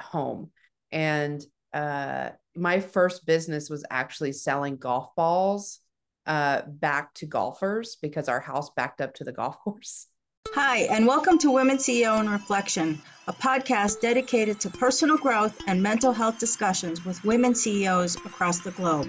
[0.00, 0.50] home.
[0.90, 5.78] And uh, my first business was actually selling golf balls
[6.26, 10.06] uh, back to golfers because our house backed up to the golf course.
[10.54, 15.82] Hi, and welcome to Women CEO in Reflection, a podcast dedicated to personal growth and
[15.82, 19.08] mental health discussions with women CEOs across the globe.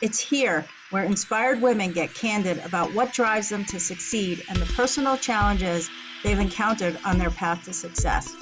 [0.00, 4.72] It's here where inspired women get candid about what drives them to succeed and the
[4.74, 5.90] personal challenges
[6.22, 8.32] they've encountered on their path to success.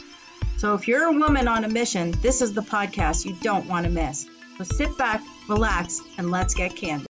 [0.59, 3.87] So if you're a woman on a mission, this is the podcast you don't want
[3.87, 4.29] to miss.
[4.57, 7.09] So sit back, relax, and let's get candid.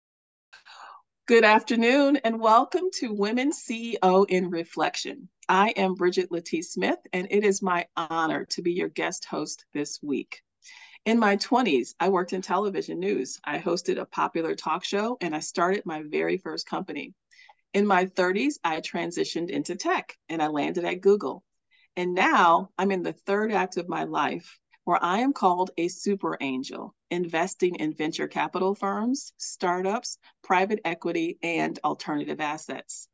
[1.26, 5.28] Good afternoon, and welcome to Women CEO in Reflection.
[5.46, 9.66] I am Bridgette Latisse Smith, and it is my honor to be your guest host
[9.74, 10.40] this week.
[11.04, 13.38] In my 20s, I worked in television news.
[13.44, 17.12] I hosted a popular talk show, and I started my very first company.
[17.74, 21.44] In my 30s, I transitioned into tech, and I landed at Google.
[21.94, 25.88] And now I'm in the third act of my life where I am called a
[25.88, 33.09] super angel, investing in venture capital firms, startups, private equity, and alternative assets.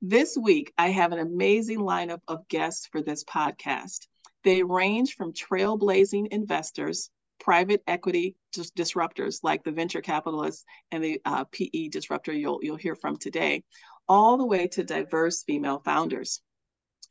[0.00, 4.08] This week, I have an amazing lineup of guests for this podcast.
[4.42, 7.08] They range from trailblazing investors,
[7.38, 12.76] private equity dis- disruptors like the venture capitalists and the uh, PE disruptor you'll, you'll
[12.76, 13.62] hear from today,
[14.08, 16.42] all the way to diverse female founders.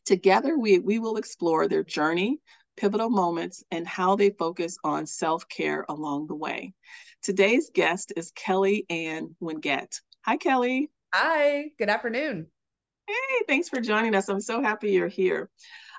[0.05, 2.39] Together, we, we will explore their journey,
[2.81, 6.73] pivotal moments, and how they focus on self care along the way.
[7.21, 10.01] Today's guest is Kelly Ann Winget.
[10.25, 10.89] Hi, Kelly.
[11.13, 12.47] Hi, good afternoon.
[13.07, 14.29] Hey, thanks for joining us.
[14.29, 15.47] I'm so happy you're here.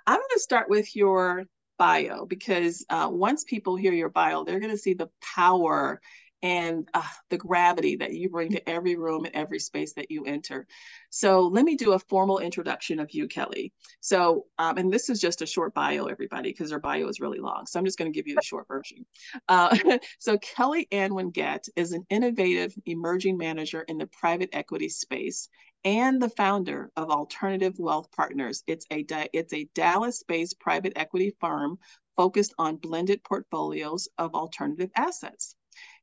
[0.08, 1.44] I'm going to start with your
[1.78, 6.00] bio because uh, once people hear your bio, they're going to see the power
[6.42, 10.24] and uh, the gravity that you bring to every room and every space that you
[10.24, 10.66] enter.
[11.10, 13.72] So let me do a formal introduction of you, Kelly.
[14.00, 17.38] So, um, and this is just a short bio, everybody, because her bio is really
[17.38, 17.66] long.
[17.66, 19.06] So I'm just going to give you the short version.
[19.48, 19.76] Uh,
[20.18, 25.48] so Kelly Ann Winget is an innovative emerging manager in the private equity space
[25.84, 28.62] and the founder of Alternative Wealth Partners.
[28.66, 31.78] It's a it's a Dallas-based private equity firm
[32.16, 35.56] focused on blended portfolios of alternative assets.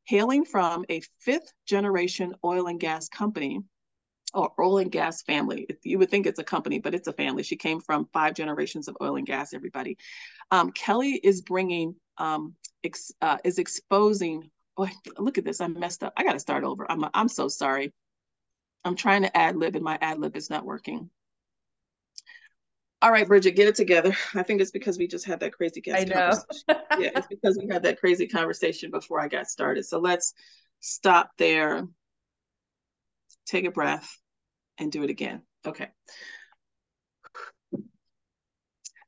[0.09, 3.61] Hailing from a fifth generation oil and gas company,
[4.33, 5.67] or oil and gas family.
[5.83, 7.43] You would think it's a company, but it's a family.
[7.43, 9.97] She came from five generations of oil and gas, everybody.
[10.49, 16.03] Um, Kelly is bringing, um, ex, uh, is exposing, oh, look at this, I messed
[16.03, 16.13] up.
[16.17, 16.91] I got to start over.
[16.91, 17.93] I'm, I'm so sorry.
[18.83, 21.11] I'm trying to ad lib and my ad lib is not working.
[23.01, 24.13] All right, Bridgette, get it together.
[24.35, 26.31] I think it's because we just had that crazy guest I know.
[26.99, 29.85] yeah, it's because we had that crazy conversation before I got started.
[29.85, 30.33] So let's
[30.81, 31.87] stop there,
[33.45, 34.19] take a breath,
[34.77, 35.43] and do it again.
[35.65, 35.87] Okay.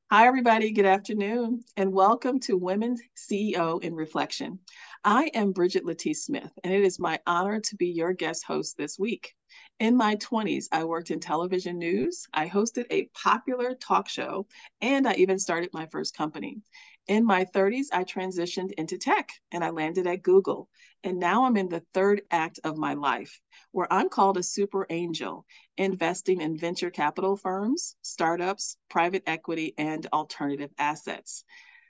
[0.10, 0.72] Hi, everybody.
[0.72, 4.60] Good afternoon, and welcome to Women CEO in Reflection.
[5.04, 8.78] I am Bridgette Latisse Smith, and it is my honor to be your guest host
[8.78, 9.34] this week.
[9.82, 14.46] In my 20s, I worked in television news, I hosted a popular talk show,
[14.80, 16.62] and I even started my first company.
[17.08, 20.70] In my 30s, I transitioned into tech and I landed at Google.
[21.04, 23.42] And now I'm in the third act of my life,
[23.72, 30.06] where I'm called a super angel, investing in venture capital firms, startups, private equity, and
[30.14, 31.44] alternative assets.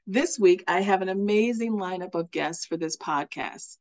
[0.08, 3.80] This week, I have an amazing lineup of guests for this podcast.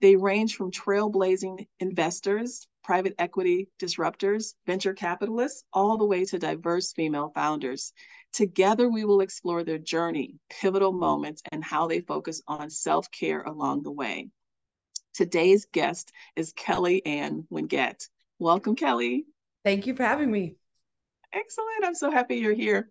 [0.00, 6.92] They range from trailblazing investors, private equity disruptors, venture capitalists, all the way to diverse
[6.92, 7.92] female founders.
[8.32, 11.00] Together, we will explore their journey, pivotal mm-hmm.
[11.00, 14.28] moments, and how they focus on self care along the way.
[15.14, 18.08] Today's guest is Kelly Ann Winget.
[18.38, 19.26] Welcome, Kelly.
[19.64, 20.56] Thank you for having me.
[21.32, 21.84] Excellent.
[21.84, 22.90] I'm so happy you're here.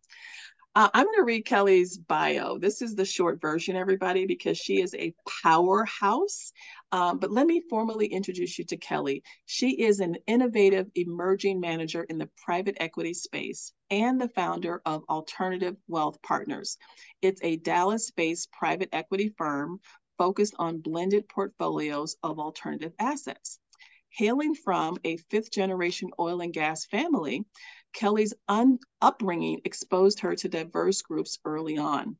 [0.73, 2.57] Uh, I'm going to read Kelly's bio.
[2.57, 6.53] This is the short version, everybody, because she is a powerhouse.
[6.93, 9.21] Um, but let me formally introduce you to Kelly.
[9.45, 15.03] She is an innovative emerging manager in the private equity space and the founder of
[15.09, 16.77] Alternative Wealth Partners.
[17.21, 19.81] It's a Dallas based private equity firm
[20.17, 23.59] focused on blended portfolios of alternative assets.
[24.13, 27.45] Hailing from a fifth generation oil and gas family,
[27.93, 32.17] Kelly's un- upbringing exposed her to diverse groups early on.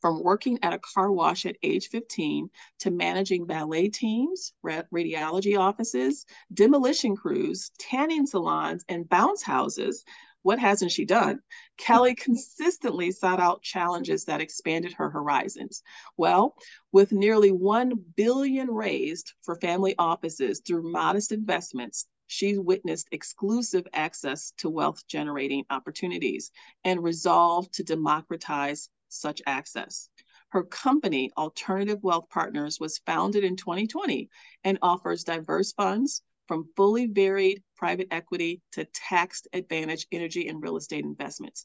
[0.00, 6.26] From working at a car wash at age 15 to managing ballet teams, radiology offices,
[6.52, 10.04] demolition crews, tanning salons, and bounce houses,
[10.42, 11.40] what hasn't she done?
[11.76, 15.82] Kelly consistently sought out challenges that expanded her horizons.
[16.16, 16.54] Well,
[16.92, 24.52] with nearly 1 billion raised for family offices through modest investments, she witnessed exclusive access
[24.58, 26.50] to wealth generating opportunities
[26.84, 30.08] and resolved to democratize such access.
[30.50, 34.28] Her company, Alternative Wealth Partners, was founded in 2020
[34.64, 40.76] and offers diverse funds from fully varied private equity to tax advantage energy and real
[40.76, 41.64] estate investments.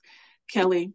[0.50, 0.94] Kelly,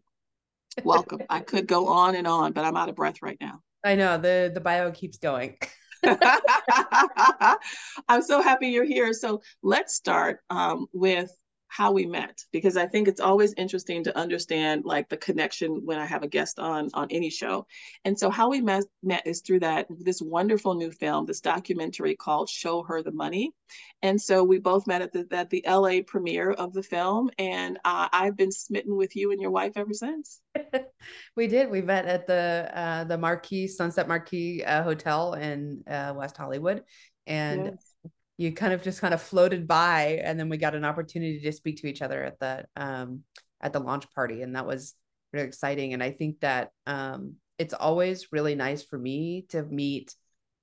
[0.84, 1.20] welcome.
[1.30, 3.60] I could go on and on, but I'm out of breath right now.
[3.84, 5.56] I know the the bio keeps going.
[8.08, 9.12] I'm so happy you're here.
[9.12, 11.30] So let's start um, with
[11.68, 15.98] how we met because I think it's always interesting to understand like the connection when
[15.98, 17.66] I have a guest on on any show.
[18.04, 22.14] And so how we met, met is through that this wonderful new film, this documentary
[22.14, 23.52] called Show Her the Money.
[24.02, 27.78] And so we both met at the at the LA premiere of the film, and
[27.84, 30.40] uh, I've been smitten with you and your wife ever since.
[31.36, 31.70] we did.
[31.70, 36.84] We met at the uh, the Marquis Sunset Marquis uh, Hotel in uh, West Hollywood,
[37.26, 37.85] and yes
[38.38, 41.52] you kind of just kind of floated by and then we got an opportunity to
[41.52, 43.22] speak to each other at the um
[43.60, 44.94] at the launch party and that was
[45.32, 50.14] really exciting and i think that um it's always really nice for me to meet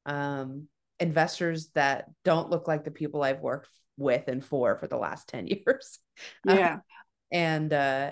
[0.06, 0.68] um
[1.00, 5.28] investors that don't look like the people i've worked with and for for the last
[5.30, 6.00] 10 years.
[6.46, 6.78] Yeah.
[7.32, 8.12] and uh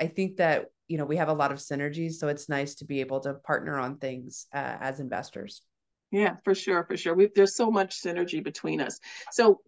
[0.00, 2.84] i think that you know we have a lot of synergies so it's nice to
[2.84, 5.62] be able to partner on things uh, as investors
[6.10, 7.14] Yeah, for sure, for sure.
[7.14, 8.98] We, there's so much synergy between us.
[9.30, 9.60] So,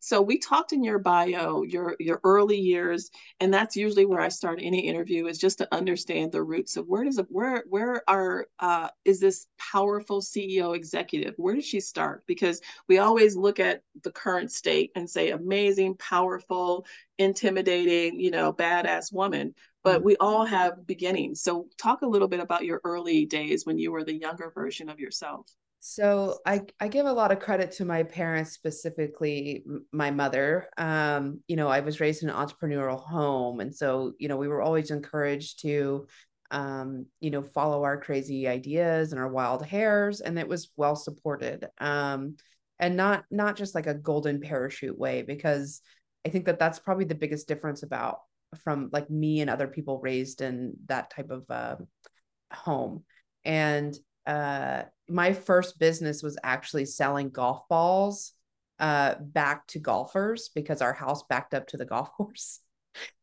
[0.00, 4.28] so we talked in your bio, your your early years, and that's usually where I
[4.28, 8.02] start any interview is just to understand the roots of where does it, where where
[8.10, 11.34] are uh, is this powerful CEO executive?
[11.36, 12.24] Where did she start?
[12.26, 16.86] Because we always look at the current state and say amazing, powerful,
[17.18, 19.54] intimidating, you know, badass woman.
[19.84, 21.40] But we all have beginnings.
[21.42, 24.88] So, talk a little bit about your early days when you were the younger version
[24.88, 25.46] of yourself.
[25.86, 30.70] So I, I give a lot of credit to my parents, specifically my mother.
[30.78, 33.60] Um, you know, I was raised in an entrepreneurial home.
[33.60, 36.06] And so, you know, we were always encouraged to,
[36.50, 40.22] um, you know, follow our crazy ideas and our wild hairs.
[40.22, 41.68] And it was well supported.
[41.76, 42.38] Um,
[42.78, 45.82] and not, not just like a golden parachute way, because
[46.24, 48.20] I think that that's probably the biggest difference about
[48.62, 51.76] from like me and other people raised in that type of uh,
[52.50, 53.04] home.
[53.44, 53.94] And
[54.26, 58.32] uh, my first business was actually selling golf balls
[58.78, 62.60] uh, back to golfers because our house backed up to the golf course.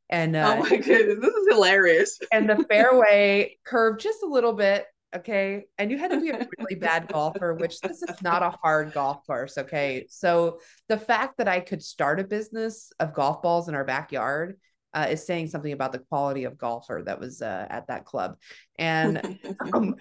[0.09, 2.19] And uh, oh my goodness, this is hilarious.
[2.33, 4.85] and the fairway curved just a little bit.
[5.15, 5.65] Okay.
[5.77, 8.93] And you had to be a really bad golfer, which this is not a hard
[8.93, 9.57] golf course.
[9.57, 10.05] Okay.
[10.09, 14.57] So the fact that I could start a business of golf balls in our backyard
[14.93, 18.37] uh, is saying something about the quality of golfer that was uh, at that club.
[18.77, 19.39] And
[19.73, 19.95] um,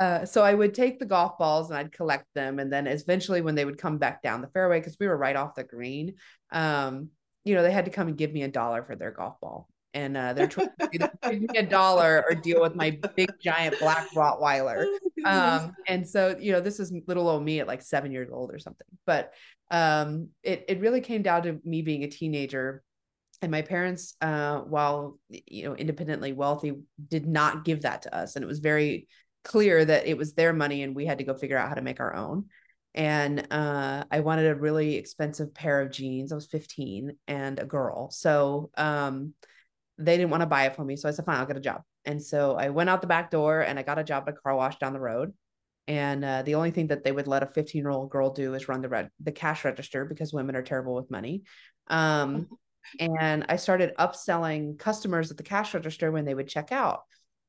[0.00, 3.40] uh, so I would take the golf balls and I'd collect them, and then eventually,
[3.40, 6.14] when they would come back down the fairway, because we were right off the green,
[6.50, 7.08] um,
[7.44, 9.68] you know, they had to come and give me a dollar for their golf ball,
[9.94, 13.78] and uh, they're trying to give me a dollar or deal with my big giant
[13.78, 14.86] black Rottweiler.
[15.24, 18.28] Oh, um, and so, you know, this is little old me at like seven years
[18.32, 19.32] old or something, but
[19.70, 22.82] um, it it really came down to me being a teenager.
[23.40, 26.74] And my parents uh, while you know independently wealthy
[27.08, 28.36] did not give that to us.
[28.36, 29.08] And it was very
[29.44, 31.82] clear that it was their money and we had to go figure out how to
[31.82, 32.46] make our own.
[32.94, 36.30] And uh, I wanted a really expensive pair of jeans.
[36.30, 38.10] I was 15 and a girl.
[38.10, 39.34] So um,
[39.98, 40.96] they didn't want to buy it for me.
[40.96, 41.82] So I said, fine, I'll get a job.
[42.04, 44.36] And so I went out the back door and I got a job at a
[44.36, 45.32] car wash down the road.
[45.88, 48.54] And uh, the only thing that they would let a 15 year old girl do
[48.54, 51.42] is run the red, the cash register because women are terrible with money.
[51.88, 52.48] Um,
[53.00, 57.02] and I started upselling customers at the cash register when they would check out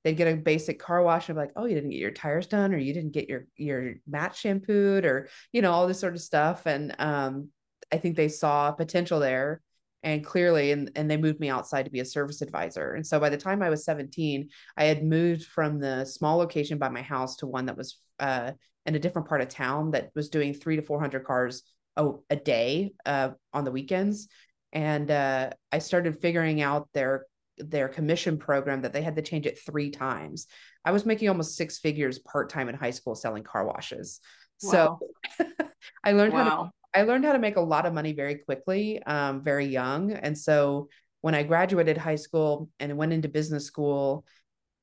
[0.03, 2.47] they'd get a basic car wash and be like, oh, you didn't get your tires
[2.47, 6.13] done, or you didn't get your your mat shampooed, or you know all this sort
[6.13, 6.65] of stuff.
[6.65, 7.49] And um,
[7.91, 9.61] I think they saw potential there,
[10.03, 12.93] and clearly, and and they moved me outside to be a service advisor.
[12.93, 16.77] And so by the time I was 17, I had moved from the small location
[16.77, 18.51] by my house to one that was uh,
[18.85, 21.63] in a different part of town that was doing three to four hundred cars
[21.95, 24.27] a, a day uh, on the weekends.
[24.71, 29.45] And uh, I started figuring out their their commission program that they had to change
[29.45, 30.47] it three times.
[30.83, 34.19] I was making almost six figures part time in high school selling car washes.
[34.63, 34.99] Wow.
[35.39, 35.45] So
[36.03, 36.43] I learned wow.
[36.43, 39.65] how to I learned how to make a lot of money very quickly, um, very
[39.65, 40.11] young.
[40.11, 40.89] And so
[41.21, 44.25] when I graduated high school and went into business school,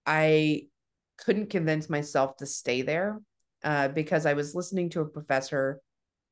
[0.04, 0.66] I
[1.18, 3.20] couldn't convince myself to stay there
[3.62, 5.80] uh, because I was listening to a professor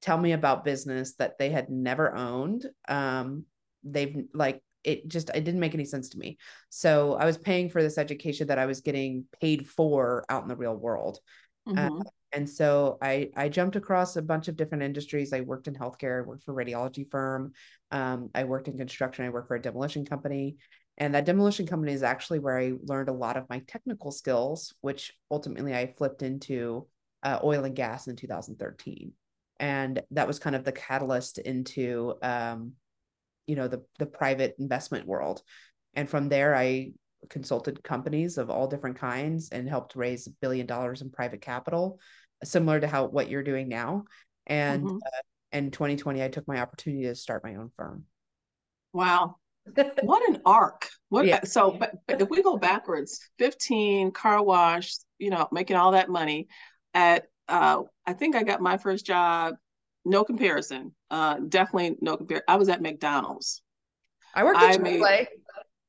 [0.01, 2.66] tell me about business that they had never owned.
[2.88, 3.44] Um,
[3.85, 6.38] they've like it just it didn't make any sense to me.
[6.71, 10.49] So i was paying for this education that i was getting paid for out in
[10.49, 11.19] the real world.
[11.67, 12.01] Uh, mm-hmm.
[12.01, 15.33] uh, and so i i jumped across a bunch of different industries.
[15.33, 17.53] I worked in healthcare i worked for a radiology firm
[17.91, 20.57] um, i worked in construction i worked for a demolition company.
[21.01, 24.75] And that demolition company is actually where i learned a lot of my technical skills
[24.81, 26.87] which ultimately i flipped into
[27.23, 29.12] uh, oil and gas in 2013
[29.61, 32.73] and that was kind of the catalyst into um,
[33.49, 35.43] you know the the private investment world.
[35.95, 36.93] And from there i
[37.29, 41.99] consulted companies of all different kinds and helped raise a billion dollars in private capital
[42.45, 44.05] similar to how what you're doing now.
[44.47, 44.97] And mm-hmm.
[44.97, 45.21] uh,
[45.53, 48.05] in 2020 i took my opportunity to start my own firm.
[48.93, 49.37] Wow.
[50.03, 50.89] What an arc.
[51.09, 51.45] What yeah.
[51.45, 56.09] so but, but if we go backwards 15 car wash you know making all that
[56.09, 56.49] money
[56.95, 59.55] at uh, i think i got my first job
[60.09, 60.92] no comparison.
[61.11, 62.42] Uh, definitely no compare.
[62.49, 63.62] I was at McDonald's.
[64.35, 65.29] I worked at I made,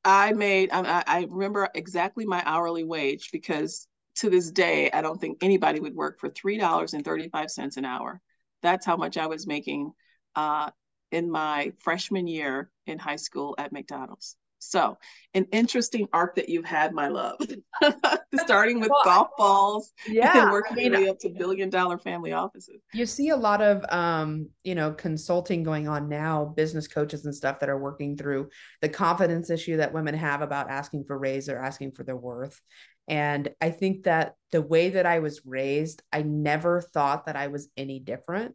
[0.04, 0.70] I made.
[0.72, 5.80] I, I remember exactly my hourly wage because to this day, I don't think anybody
[5.80, 8.20] would work for three dollars and thirty five cents an hour.
[8.62, 9.92] That's how much I was making
[10.36, 10.70] uh,
[11.10, 14.36] in my freshman year in high school at McDonald's.
[14.60, 14.98] So,
[15.32, 17.40] an interesting arc that you've had, my love,
[18.36, 21.70] starting with well, golf balls, yeah, and working I mean, your way up to billion
[21.70, 22.80] dollar family offices.
[22.92, 27.34] You see a lot of, um, you know, consulting going on now, business coaches and
[27.34, 28.50] stuff that are working through
[28.82, 32.60] the confidence issue that women have about asking for raise or asking for their worth.
[33.08, 37.46] And I think that the way that I was raised, I never thought that I
[37.46, 38.54] was any different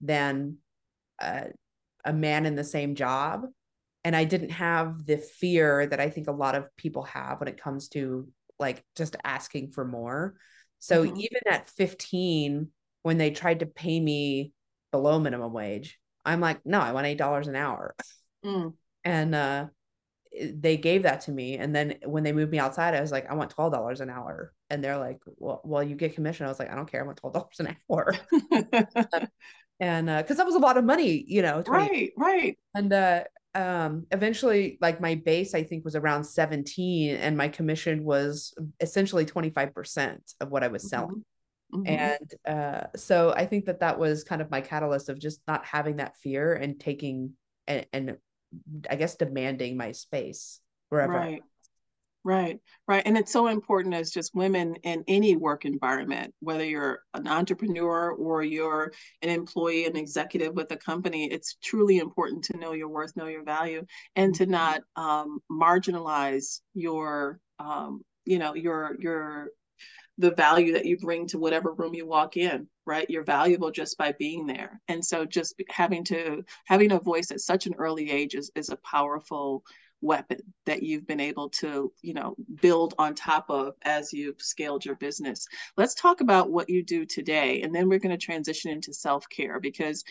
[0.00, 0.58] than
[1.20, 1.46] uh,
[2.04, 3.46] a man in the same job
[4.04, 7.48] and I didn't have the fear that I think a lot of people have when
[7.48, 8.28] it comes to
[8.58, 10.34] like just asking for more.
[10.78, 11.16] So mm-hmm.
[11.16, 12.68] even at 15,
[13.02, 14.52] when they tried to pay me
[14.90, 17.94] below minimum wage, I'm like, no, I want eight dollars an hour.
[18.44, 18.74] Mm.
[19.04, 19.66] And uh
[20.40, 21.58] they gave that to me.
[21.58, 24.10] And then when they moved me outside, I was like, I want twelve dollars an
[24.10, 24.52] hour.
[24.70, 26.46] And they're like, Well, well, you get commission.
[26.46, 27.02] I was like, I don't care.
[27.02, 28.14] I want twelve dollars an hour.
[29.80, 31.62] and uh because that was a lot of money, you know.
[31.62, 31.88] 20.
[31.90, 32.58] Right, right.
[32.76, 33.24] And uh
[33.54, 39.26] um eventually like my base i think was around 17 and my commission was essentially
[39.26, 40.88] 25% of what i was mm-hmm.
[40.88, 41.24] selling
[41.74, 41.86] mm-hmm.
[41.86, 45.64] and uh so i think that that was kind of my catalyst of just not
[45.66, 47.32] having that fear and taking
[47.66, 48.16] and, and
[48.88, 51.42] i guess demanding my space wherever right
[52.24, 53.02] Right, right.
[53.04, 58.12] And it's so important as just women in any work environment, whether you're an entrepreneur
[58.12, 58.92] or you're
[59.22, 63.26] an employee, an executive with a company, it's truly important to know your worth, know
[63.26, 64.52] your value, and to mm-hmm.
[64.52, 69.48] not um, marginalize your, um, you know, your, your,
[70.18, 73.96] the value that you bring to whatever room you walk in right you're valuable just
[73.96, 78.10] by being there and so just having to having a voice at such an early
[78.10, 79.64] age is, is a powerful
[80.02, 84.84] weapon that you've been able to you know build on top of as you've scaled
[84.84, 85.46] your business.
[85.76, 89.60] Let's talk about what you do today and then we're going to transition into self-care
[89.60, 90.04] because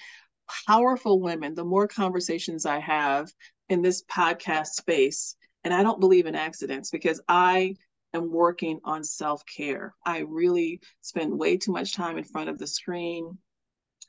[0.68, 3.32] powerful women the more conversations i have
[3.70, 7.74] in this podcast space and i don't believe in accidents because i
[8.14, 9.94] am working on self-care.
[10.06, 13.38] I really spend way too much time in front of the screen.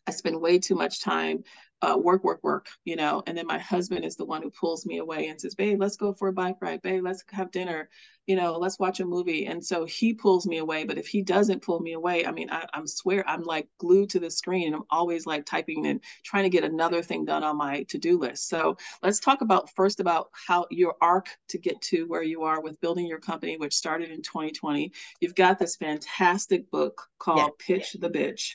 [0.06, 1.44] I spend way too much time
[1.82, 4.86] uh, work, work, work, you know, and then my husband is the one who pulls
[4.86, 7.88] me away and says, babe, let's go for a bike ride, babe, let's have dinner,
[8.26, 9.46] you know, let's watch a movie.
[9.46, 10.84] And so he pulls me away.
[10.84, 14.10] But if he doesn't pull me away, I mean, I, I'm swear I'm like glued
[14.10, 17.42] to the screen and I'm always like typing and trying to get another thing done
[17.42, 18.48] on my to-do list.
[18.48, 22.60] So let's talk about first about how your arc to get to where you are
[22.60, 24.92] with building your company, which started in 2020.
[25.20, 27.48] You've got this fantastic book called yeah.
[27.58, 28.54] Pitch the Bitch.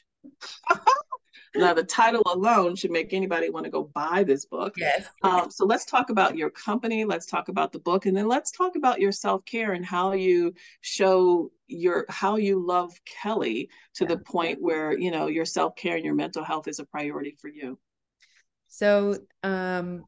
[1.56, 4.76] Now, the title alone should make anybody want to go buy this book.
[4.78, 5.08] Yes.
[5.24, 7.06] Um, so let's talk about your company.
[7.06, 10.14] Let's talk about the book, and then let's talk about your self care and how
[10.14, 14.10] you show your how you love Kelly to yeah.
[14.10, 17.36] the point where you know your self care and your mental health is a priority
[17.40, 17.78] for you.
[18.68, 20.06] So, um,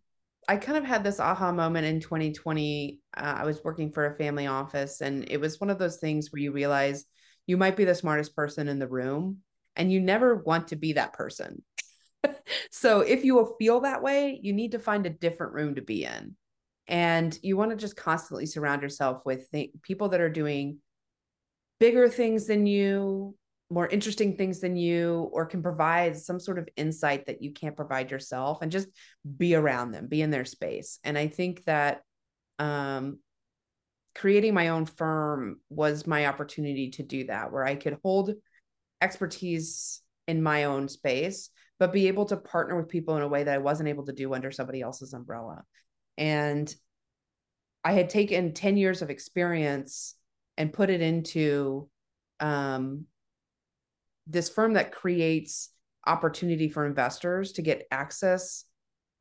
[0.48, 3.00] I kind of had this aha moment in 2020.
[3.16, 6.32] Uh, I was working for a family office, and it was one of those things
[6.32, 7.06] where you realize
[7.46, 9.38] you might be the smartest person in the room,
[9.80, 11.64] and you never want to be that person.
[12.72, 15.82] so if you will feel that way, you need to find a different room to
[15.82, 16.36] be in.
[16.88, 20.80] And you want to just constantly surround yourself with th- people that are doing
[21.80, 23.36] bigger things than you,
[23.70, 27.76] more interesting things than you, or can provide some sort of insight that you can't
[27.76, 28.90] provide yourself and just
[29.38, 31.00] be around them, be in their space.
[31.06, 32.02] And I think that
[32.58, 33.20] um,
[34.14, 38.34] creating my own firm was my opportunity to do that, where I could hold
[39.02, 43.44] expertise in my own space, but be able to partner with people in a way
[43.44, 45.64] that I wasn't able to do under somebody else's umbrella.
[46.18, 46.74] And
[47.84, 50.16] I had taken 10 years of experience
[50.58, 51.90] and put it into
[52.40, 53.06] um,
[54.28, 55.70] this firm that creates
[56.06, 58.66] opportunity for investors to get access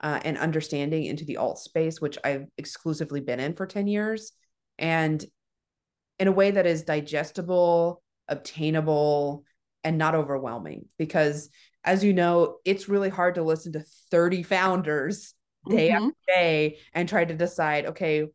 [0.01, 4.33] uh, and understanding into the alt space, which I've exclusively been in for 10 years.
[4.79, 5.24] And
[6.18, 9.45] in a way that is digestible, obtainable,
[9.89, 11.49] and not overwhelming because
[11.82, 15.32] as you know it's really hard to listen to 30 founders
[15.66, 16.05] day mm-hmm.
[16.05, 18.26] after day and try to decide okay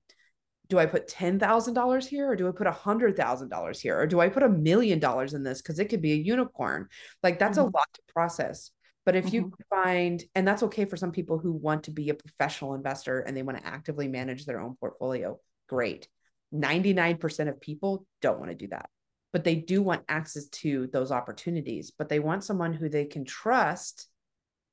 [0.70, 4.41] do i put $10,000 here or do i put $100,000 here or do i put
[4.41, 6.88] a million dollars in this cuz it could be a unicorn
[7.22, 7.68] like that's mm-hmm.
[7.68, 8.72] a lot to process
[9.06, 9.36] but if mm-hmm.
[9.36, 13.20] you find and that's okay for some people who want to be a professional investor
[13.20, 16.08] and they want to actively manage their own portfolio great
[16.51, 18.89] 99% of people don't want to do that
[19.34, 23.25] but they do want access to those opportunities but they want someone who they can
[23.25, 24.07] trust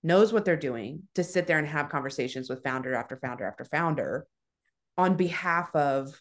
[0.03, 3.65] knows what they're doing to sit there and have conversations with founder after founder after
[3.65, 4.27] founder
[4.97, 6.21] on behalf of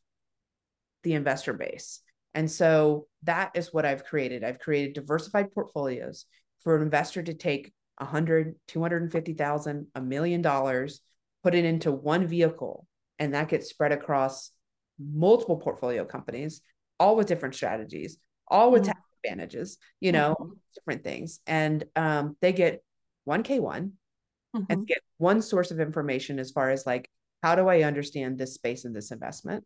[1.03, 2.01] the investor base.
[2.33, 4.43] And so that is what i've created.
[4.43, 6.25] I've created diversified portfolios
[6.61, 11.01] for an investor to take 100 250000 a million dollars
[11.43, 12.85] put it into one vehicle
[13.17, 14.51] and that gets spread across
[14.97, 16.61] multiple portfolio companies,
[16.99, 18.17] all with different strategies,
[18.50, 18.91] all with mm-hmm.
[18.91, 20.54] tax advantages, you know, mm-hmm.
[20.76, 21.39] different things.
[21.47, 22.84] And um, they get
[23.26, 24.64] one K1 mm-hmm.
[24.70, 27.10] and get one source of information as far as like,
[27.43, 29.64] how do I understand this space and this investment?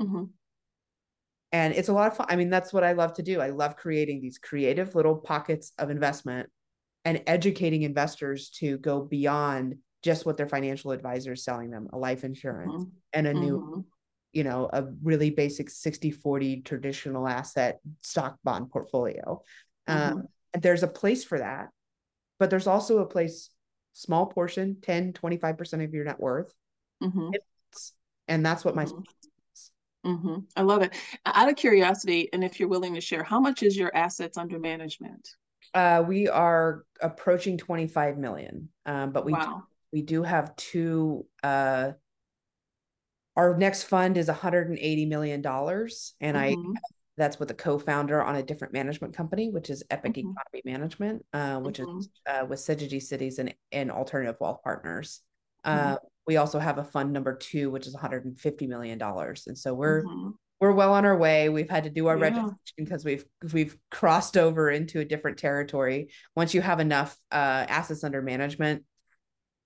[0.00, 0.24] Mm-hmm.
[1.52, 2.26] And it's a lot of fun.
[2.30, 3.40] I mean, that's what I love to do.
[3.40, 6.48] I love creating these creative little pockets of investment
[7.04, 11.98] and educating investors to go beyond just what their financial advisor is selling them a
[11.98, 12.90] life insurance mm-hmm.
[13.12, 13.80] and a new mm-hmm.
[14.32, 19.42] You know a really basic 60 40 traditional asset stock bond portfolio
[19.88, 20.18] mm-hmm.
[20.18, 21.68] um, and there's a place for that
[22.38, 23.50] but there's also a place
[23.92, 26.52] small portion 10 25% of your net worth
[27.02, 27.30] mm-hmm.
[28.28, 30.10] and that's what my mm-hmm.
[30.10, 30.38] mm-hmm.
[30.56, 30.94] I love it.
[31.26, 34.60] Out of curiosity, and if you're willing to share, how much is your assets under
[34.60, 35.28] management?
[35.74, 41.92] Uh, we are approaching 25 million, um, but we wow we do have two uh
[43.40, 46.72] our next fund is 180 million dollars and mm-hmm.
[46.72, 46.78] i
[47.16, 50.30] that's with a co-founder on a different management company which is epic mm-hmm.
[50.30, 51.98] economy management uh, which mm-hmm.
[51.98, 55.22] is uh, with syzygy cities and, and alternative wealth partners
[55.64, 56.06] uh, mm-hmm.
[56.26, 60.02] we also have a fund number two which is 150 million dollars and so we're
[60.04, 60.30] mm-hmm.
[60.60, 62.24] we're well on our way we've had to do our yeah.
[62.24, 63.24] registration because we've
[63.54, 68.84] we've crossed over into a different territory once you have enough uh, assets under management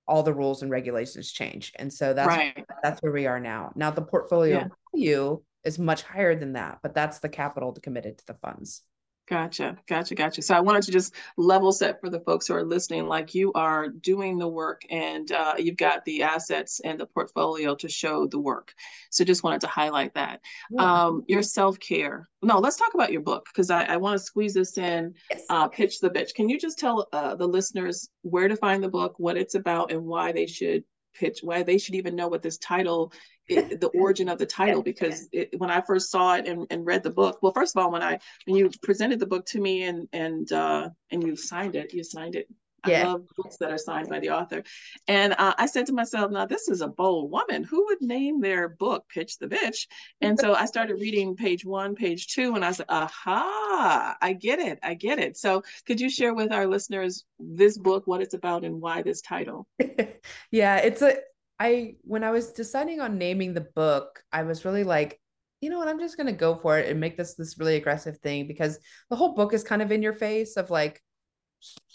[0.06, 1.72] all the rules and regulations change.
[1.76, 2.64] And so that's right.
[2.82, 3.72] that's where we are now.
[3.74, 4.66] Now the portfolio yeah.
[4.94, 8.82] value is much higher than that, but that's the capital committed to the funds.
[9.26, 10.42] Gotcha, gotcha, gotcha.
[10.42, 13.52] So I wanted to just level set for the folks who are listening, like you
[13.54, 18.26] are doing the work and uh, you've got the assets and the portfolio to show
[18.26, 18.74] the work.
[19.10, 20.40] So just wanted to highlight that.
[20.70, 21.04] Yeah.
[21.04, 22.28] Um, your self care.
[22.42, 25.14] No, let's talk about your book because I, I want to squeeze this in.
[25.30, 25.42] Yes.
[25.48, 26.34] Uh, Pitch the bitch.
[26.34, 29.90] Can you just tell uh, the listeners where to find the book, what it's about,
[29.90, 33.12] and why they should pitch, why they should even know what this title
[33.48, 36.86] it, the origin of the title because it, when I first saw it and, and
[36.86, 39.60] read the book, well, first of all, when I when you presented the book to
[39.60, 42.48] me and and uh, and you signed it, you signed it.
[42.86, 43.02] Yeah.
[43.02, 44.62] I love books that are signed by the author.
[45.08, 47.64] And uh, I said to myself, now this is a bold woman.
[47.64, 49.86] Who would name their book Pitch the Bitch?
[50.20, 54.58] And so I started reading page one, page two, and I said, aha, I get
[54.58, 54.78] it.
[54.82, 55.36] I get it.
[55.36, 59.22] So could you share with our listeners this book, what it's about, and why this
[59.22, 59.66] title?
[60.50, 61.16] yeah, it's a
[61.58, 65.20] I when I was deciding on naming the book, I was really like,
[65.60, 68.18] you know what, I'm just gonna go for it and make this this really aggressive
[68.18, 68.78] thing because
[69.10, 71.02] the whole book is kind of in your face of like,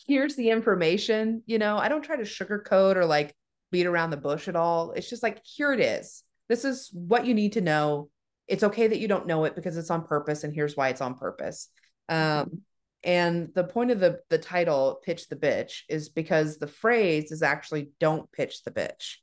[0.08, 1.44] here's the information.
[1.46, 3.36] You know, I don't try to sugarcoat or like
[3.72, 4.92] beat around the bush at all.
[4.92, 6.24] It's just like, here it is.
[6.48, 8.10] This is what you need to know.
[8.48, 11.02] It's okay that you don't know it because it's on purpose, and here's why it's
[11.02, 11.68] on purpose.
[12.08, 12.64] Um,
[13.04, 17.44] and the point of the the title, "Pitch the Bitch," is because the phrase is
[17.44, 19.18] actually "Don't pitch the bitch."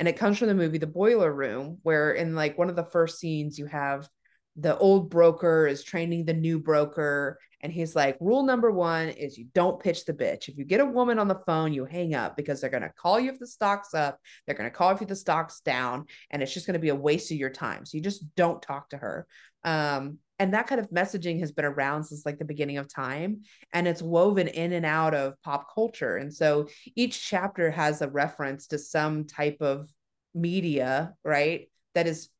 [0.00, 2.84] And it comes from the movie The Boiler Room, where in like one of the
[2.84, 4.08] first scenes you have
[4.56, 9.38] the old broker is training the new broker and he's like rule number one is
[9.38, 10.48] you don't pitch the bitch.
[10.48, 12.92] If you get a woman on the phone you hang up because they're going to
[12.96, 16.42] call you if the stock's up they're going to call if the stock's down and
[16.42, 17.86] it's just going to be a waste of your time.
[17.86, 19.26] So you just don't talk to her.
[19.62, 23.42] Um, and that kind of messaging has been around since like the beginning of time
[23.72, 26.66] and it's woven in and out of pop culture and so
[26.96, 29.88] each chapter has a reference to some type of
[30.34, 32.30] media right that is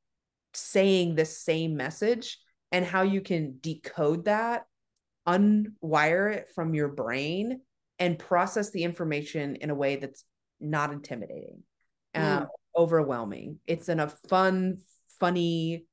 [0.54, 2.38] saying the same message
[2.72, 4.64] and how you can decode that
[5.28, 7.60] unwire it from your brain
[7.98, 10.24] and process the information in a way that's
[10.58, 11.62] not intimidating
[12.16, 12.42] mm.
[12.42, 12.46] uh,
[12.76, 14.78] overwhelming it's in a fun
[15.18, 15.84] funny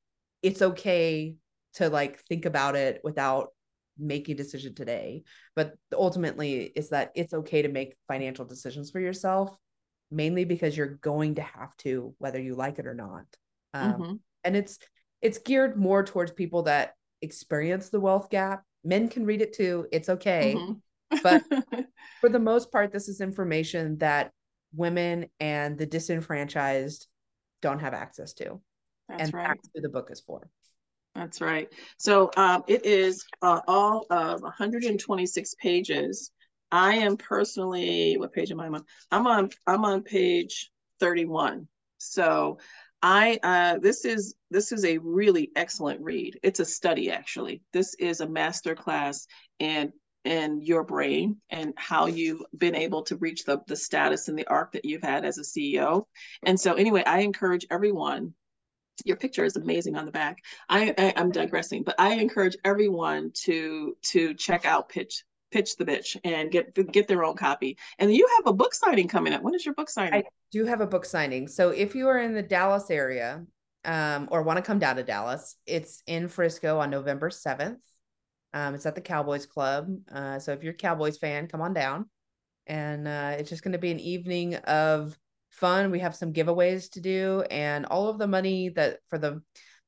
[0.41, 1.35] it's okay
[1.78, 3.49] to like think about it without
[3.97, 5.23] making a decision today.
[5.55, 9.57] But ultimately is that it's okay to make financial decisions for yourself
[10.11, 13.25] mainly because you're going to have to whether you like it or not.
[13.73, 14.13] Um, mm-hmm.
[14.43, 14.80] and it's
[15.21, 18.63] it's geared more towards people that experience the wealth gap.
[18.84, 19.88] Men can read it too.
[19.91, 20.55] It's okay.
[20.57, 21.17] Mm-hmm.
[21.23, 21.43] but
[22.21, 24.32] for the most part this is information that
[24.73, 27.07] women and the disenfranchised
[27.61, 28.61] don't have access to.
[29.09, 29.47] That's and right.
[29.47, 30.49] that's who the book is for
[31.18, 31.68] that's right.
[31.97, 36.32] So um, it is uh, all of 126 pages.
[36.72, 38.84] I am personally, what page am I on?
[39.11, 41.68] I'm on, I'm on page 31.
[41.97, 42.59] So
[43.01, 46.39] I, uh, this is, this is a really excellent read.
[46.43, 47.63] It's a study actually.
[47.74, 49.26] This is a master class
[49.59, 49.91] in
[50.26, 54.47] in your brain and how you've been able to reach the, the status and the
[54.47, 56.03] arc that you've had as a CEO.
[56.43, 58.34] And so anyway, I encourage everyone
[59.05, 60.43] your picture is amazing on the back.
[60.69, 65.85] I, I am digressing, but I encourage everyone to to check out Pitch pitch the
[65.85, 67.77] bitch and get get their own copy.
[67.99, 69.41] And you have a book signing coming up.
[69.41, 70.13] When is your book signing?
[70.13, 71.47] I do have a book signing.
[71.47, 73.45] So if you are in the Dallas area
[73.85, 77.77] um, or want to come down to Dallas, it's in Frisco on November 7th.
[78.53, 79.89] Um, it's at the Cowboys Club.
[80.11, 82.09] Uh, so if you're a Cowboys fan, come on down.
[82.65, 85.17] And uh, it's just going to be an evening of
[85.57, 85.91] fun.
[85.91, 89.41] We have some giveaways to do, and all of the money that for the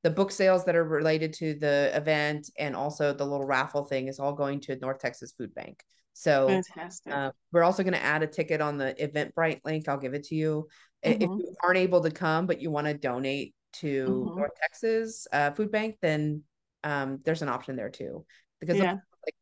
[0.03, 4.07] the book sales that are related to the event and also the little raffle thing
[4.07, 5.83] is all going to North Texas Food Bank.
[6.13, 7.13] So fantastic.
[7.13, 9.87] Uh, we're also going to add a ticket on the Eventbrite link.
[9.87, 10.67] I'll give it to you.
[11.05, 11.21] Mm-hmm.
[11.21, 14.37] If you aren't able to come, but you want to donate to mm-hmm.
[14.37, 16.43] North Texas uh, Food Bank, then
[16.83, 18.25] um, there's an option there too.
[18.59, 18.93] Because yeah.
[18.93, 19.35] the, like,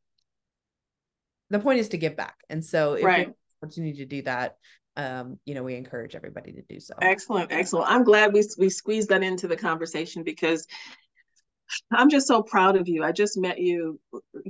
[1.50, 3.28] the point is to give back, and so if right.
[3.28, 4.58] you opportunity to do that,
[4.98, 6.96] um, you know, we encourage everybody to do so.
[7.02, 7.90] Excellent, excellent.
[7.90, 10.68] I'm glad we we squeezed that into the conversation because
[11.92, 13.04] I'm just so proud of you.
[13.04, 14.00] I just met you,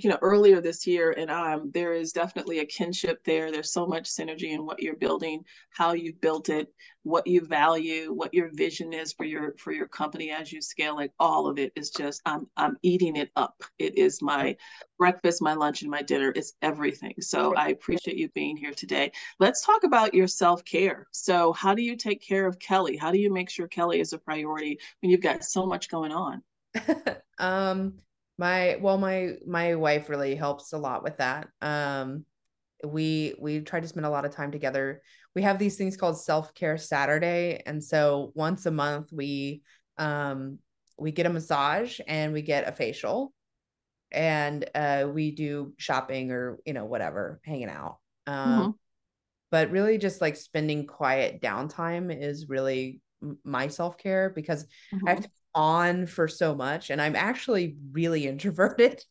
[0.04, 3.52] you know, earlier this year, and um, there is definitely a kinship there.
[3.52, 6.74] There's so much synergy in what you're building, how you've built it,
[7.04, 10.96] what you value, what your vision is for your for your company as you scale.
[10.96, 13.64] Like all of it is just, I'm I'm eating it up.
[13.80, 14.56] It is my
[14.98, 16.34] breakfast, my lunch, and my dinner.
[16.36, 17.16] It's everything.
[17.20, 19.12] So I appreciate you being here today.
[19.40, 21.08] Let's talk about your self care.
[21.12, 22.98] So how do you take care of Kelly?
[22.98, 26.12] How do you make sure Kelly is a priority when you've got so much going
[26.12, 26.44] on?
[27.40, 27.94] um
[28.38, 32.24] my well my my wife really helps a lot with that um
[32.84, 35.02] we we try to spend a lot of time together
[35.36, 39.62] we have these things called self-care saturday and so once a month we
[39.98, 40.60] um
[41.00, 43.34] we get a massage and we get a facial
[44.12, 48.72] and uh we do shopping or you know whatever hanging out um mm-hmm.
[49.50, 53.02] but really just like spending quiet downtime is really
[53.44, 55.08] my self-care because mm-hmm.
[55.08, 59.04] i have to on for so much and i'm actually really introverted.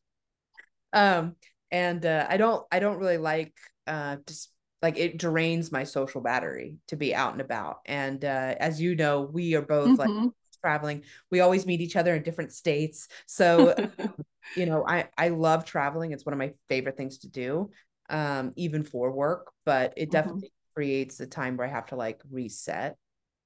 [0.92, 1.34] Um
[1.72, 3.52] and uh, i don't i don't really like
[3.86, 7.78] uh just like it drains my social battery to be out and about.
[7.86, 10.24] And uh as you know we are both mm-hmm.
[10.24, 10.32] like
[10.62, 11.02] traveling.
[11.30, 13.08] We always meet each other in different states.
[13.26, 13.74] So
[14.56, 16.12] you know i i love traveling.
[16.12, 17.70] It's one of my favorite things to do
[18.08, 20.10] um even for work but it mm-hmm.
[20.12, 22.96] definitely creates a time where i have to like reset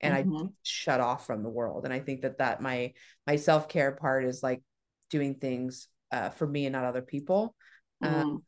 [0.01, 0.47] and mm-hmm.
[0.47, 1.85] I shut off from the world.
[1.85, 2.93] And I think that that my
[3.27, 4.63] my self care part is like
[5.11, 7.55] doing things uh, for me and not other people.
[8.03, 8.21] Um, mm-hmm.
[8.21, 8.43] Um,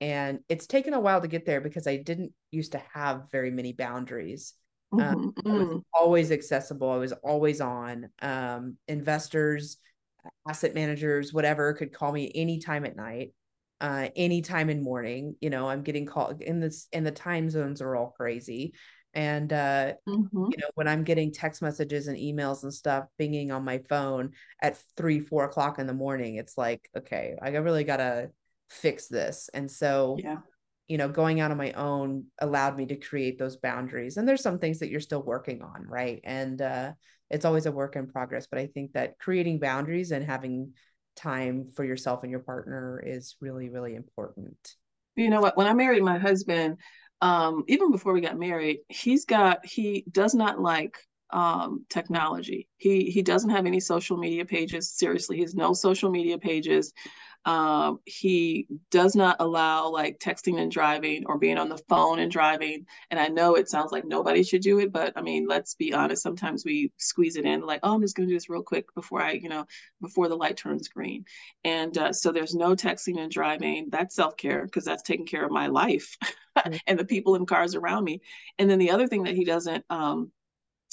[0.00, 3.50] and it's taken a while to get there because I didn't used to have very
[3.50, 4.54] many boundaries.
[4.92, 5.50] Um, mm-hmm.
[5.50, 6.90] Um, I was always accessible.
[6.90, 8.08] I was always on.
[8.22, 9.78] Um, investors,
[10.48, 13.34] asset managers, whatever, could call me anytime at night,
[13.80, 15.36] uh, anytime in morning.
[15.40, 18.72] You know, I'm getting called in this, and the time zones are all crazy
[19.18, 20.46] and uh mm-hmm.
[20.50, 24.30] you know when i'm getting text messages and emails and stuff binging on my phone
[24.62, 28.30] at three four o'clock in the morning it's like okay i really gotta
[28.68, 29.50] fix this.
[29.52, 30.38] And so yeah.
[30.86, 34.42] you know going out on my own allowed me to create those boundaries and there's
[34.42, 36.20] some things that you're still working on right?
[36.24, 36.92] And uh
[37.30, 40.72] it's always a work in progress but i think that creating boundaries and having
[41.14, 44.56] time for yourself and your partner is really really important.
[45.16, 45.56] You know what?
[45.56, 46.78] When i married my husband
[47.20, 50.98] um, even before we got married, he's got he does not like
[51.30, 52.68] um, technology.
[52.76, 54.90] He he doesn't have any social media pages.
[54.90, 56.92] Seriously, he has no social media pages.
[57.48, 62.30] Um, he does not allow like texting and driving or being on the phone and
[62.30, 62.84] driving.
[63.10, 65.94] And I know it sounds like nobody should do it, but I mean, let's be
[65.94, 66.22] honest.
[66.22, 68.94] Sometimes we squeeze it in, like, oh, I'm just going to do this real quick
[68.94, 69.64] before I, you know,
[70.02, 71.24] before the light turns green.
[71.64, 73.88] And uh, so there's no texting and driving.
[73.88, 76.74] That's self care because that's taking care of my life mm-hmm.
[76.86, 78.20] and the people in cars around me.
[78.58, 80.32] And then the other thing that he doesn't um,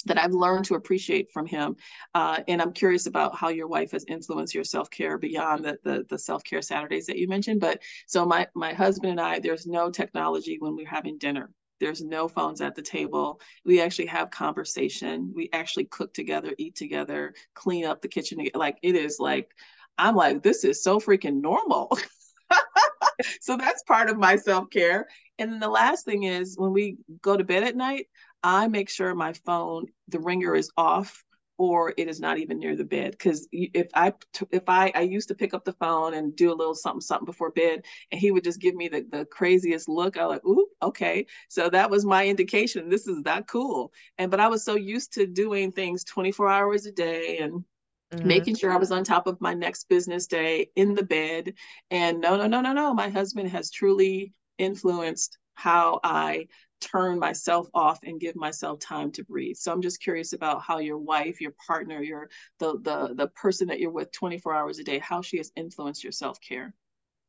[0.05, 1.75] that I've learned to appreciate from him.
[2.13, 5.77] Uh, and I'm curious about how your wife has influenced your self care beyond the,
[5.83, 7.59] the, the self care Saturdays that you mentioned.
[7.61, 11.49] But so my my husband and I, there's no technology when we're having dinner.
[11.79, 13.41] There's no phones at the table.
[13.65, 15.33] We actually have conversation.
[15.35, 18.39] We actually cook together, eat together, clean up the kitchen.
[18.53, 19.49] Like it is like
[19.97, 21.97] I'm like this is so freaking normal.
[23.41, 25.07] so that's part of my self care.
[25.37, 28.07] And then the last thing is when we go to bed at night,
[28.45, 31.25] I make sure my phone, the ringer is off
[31.57, 34.13] or it is not even near the bed because if i
[34.51, 37.25] if i i used to pick up the phone and do a little something something
[37.25, 40.45] before bed and he would just give me the, the craziest look i was like
[40.45, 44.65] ooh okay so that was my indication this is that cool and but i was
[44.65, 47.63] so used to doing things 24 hours a day and
[48.11, 48.45] Mm-hmm.
[48.45, 51.53] making sure I was on top of my next business day in the bed.
[51.91, 52.93] And no, no, no, no, no.
[52.93, 56.47] My husband has truly influenced how I
[56.81, 59.55] turn myself off and give myself time to breathe.
[59.57, 63.67] So I'm just curious about how your wife, your partner, your the the the person
[63.67, 66.73] that you're with 24 hours a day, how she has influenced your self-care.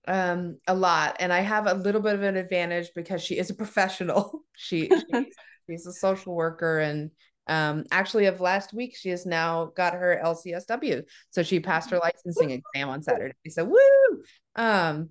[0.09, 3.51] Um, a lot, and I have a little bit of an advantage because she is
[3.51, 4.45] a professional.
[4.57, 5.33] she, she
[5.71, 7.11] she's a social worker, and
[7.49, 11.99] um, actually, of last week, she has now got her LCSW, so she passed her
[11.99, 13.35] licensing exam on Saturday.
[13.49, 14.23] So woo!
[14.55, 15.11] Um,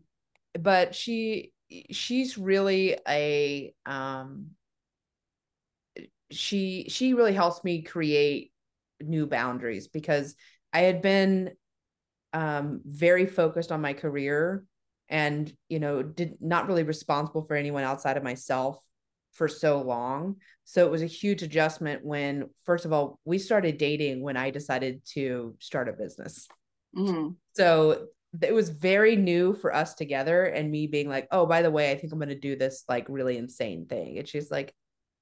[0.58, 1.52] but she
[1.92, 4.52] she's really a um
[6.32, 8.52] she she really helps me create
[9.02, 10.36] new boundaries because
[10.74, 11.52] I had been
[12.34, 14.66] um, very focused on my career
[15.08, 18.78] and you know did not really responsible for anyone outside of myself
[19.34, 23.78] for so long so it was a huge adjustment when first of all we started
[23.78, 26.48] dating when i decided to start a business
[26.98, 27.30] mm-hmm.
[27.54, 28.08] so
[28.42, 31.92] it was very new for us together and me being like oh by the way
[31.92, 34.18] i think i'm going to do this like really insane thing.
[34.18, 34.74] And she's like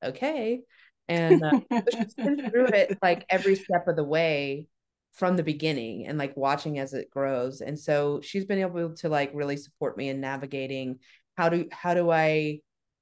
[0.04, 0.62] okay.
[1.08, 1.60] And uh,
[1.96, 4.68] she's been through it like every step of the way
[5.14, 7.62] from the beginning and like watching as it grows.
[7.62, 11.00] And so she's been able to like really support me in navigating
[11.36, 12.60] how do how do i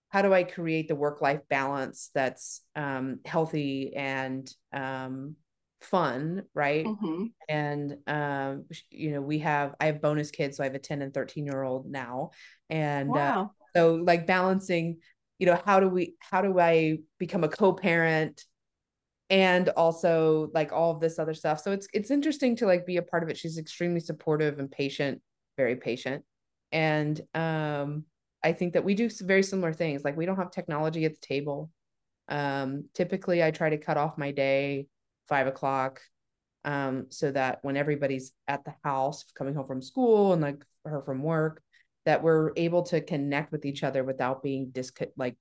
[0.10, 5.36] how do i create the work life balance that's um healthy and um
[5.84, 6.86] fun right?
[6.86, 7.26] Mm-hmm.
[7.50, 11.02] and um you know we have i have bonus kids so i have a 10
[11.02, 12.32] and 13 year old now.
[12.70, 13.44] And uh, wow.
[13.44, 14.98] uh, so like balancing
[15.40, 18.46] you know how do we how do i become a co-parent
[19.32, 21.62] and also like all of this other stuff.
[21.62, 23.38] So it's it's interesting to like be a part of it.
[23.38, 25.22] She's extremely supportive and patient
[25.58, 26.24] very patient.
[26.72, 28.06] And um
[28.44, 30.04] i think that we do very similar things.
[30.04, 31.72] Like we don't have technology at the table.
[32.28, 34.88] Um typically i try to cut off my day
[35.32, 36.00] five o'clock
[36.64, 41.02] um so that when everybody's at the house coming home from school and like her
[41.02, 41.64] from work
[42.06, 45.36] that we're able to connect with each other without being dis like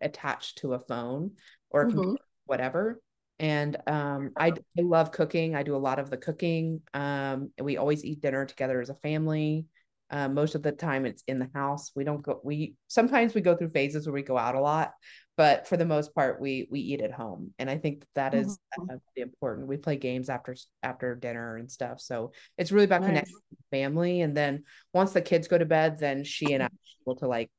[0.00, 1.32] attached to a phone
[1.70, 2.14] or mm-hmm.
[2.46, 3.00] whatever.
[3.38, 5.54] And um, I, I love cooking.
[5.54, 6.82] I do a lot of the cooking.
[6.94, 9.66] Um, and we always eat dinner together as a family.
[10.10, 11.90] Uh, most of the time it's in the house.
[11.96, 14.92] We don't go we sometimes we go through phases where we go out a lot
[15.36, 18.58] but for the most part we we eat at home and i think that is
[18.78, 18.90] mm-hmm.
[18.90, 23.00] uh, really important we play games after after dinner and stuff so it's really about
[23.00, 23.08] nice.
[23.08, 23.36] connecting
[23.70, 24.62] family and then
[24.92, 26.70] once the kids go to bed then she and i are
[27.06, 27.50] able to like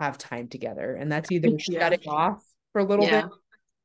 [0.00, 1.80] have time together and that's either yeah.
[1.80, 2.42] shutting off
[2.72, 3.22] for a little yeah.
[3.22, 3.30] bit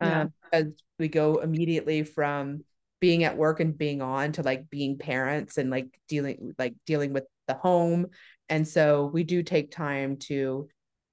[0.01, 0.59] um, yeah.
[0.59, 0.65] as
[0.97, 2.61] we go immediately from
[2.99, 7.13] being at work and being on to like being parents and like dealing like dealing
[7.13, 8.07] with the home
[8.49, 10.67] and so we do take time to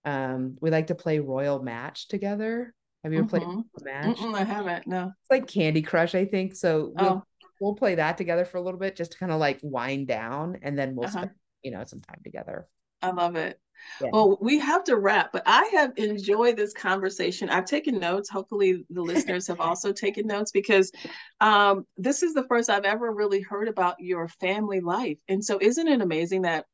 [0.07, 2.73] um, we like to play Royal Match together.
[3.03, 3.61] Have you ever mm-hmm.
[3.61, 4.17] played Match?
[4.17, 4.87] Mm-mm, I haven't.
[4.87, 5.07] No.
[5.07, 6.55] It's like Candy Crush, I think.
[6.55, 7.23] So we'll, oh.
[7.61, 10.59] we'll play that together for a little bit, just to kind of like wind down,
[10.63, 11.19] and then we'll uh-huh.
[11.19, 11.31] spend
[11.63, 12.67] you know some time together.
[13.03, 13.61] I love it.
[14.01, 14.09] Yeah.
[14.13, 17.51] Well, we have to wrap, but I have enjoyed this conversation.
[17.51, 18.31] I've taken notes.
[18.31, 20.93] Hopefully, the listeners have also taken notes because
[21.41, 25.19] um, this is the first I've ever really heard about your family life.
[25.29, 26.67] And so, isn't it amazing that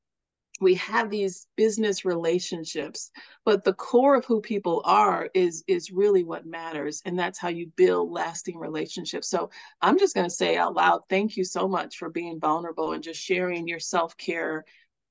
[0.62, 3.10] we have these business relationships
[3.44, 7.48] but the core of who people are is is really what matters and that's how
[7.48, 9.28] you build lasting relationships.
[9.28, 9.50] So
[9.82, 13.02] i'm just going to say out loud thank you so much for being vulnerable and
[13.02, 14.64] just sharing your self-care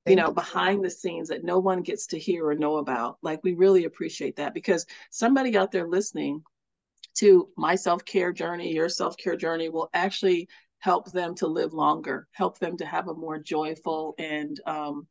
[0.06, 3.18] you know behind the scenes that no one gets to hear or know about.
[3.22, 6.42] Like we really appreciate that because somebody out there listening
[7.14, 10.48] to my self-care journey your self-care journey will actually
[10.78, 15.06] help them to live longer help them to have a more joyful and um,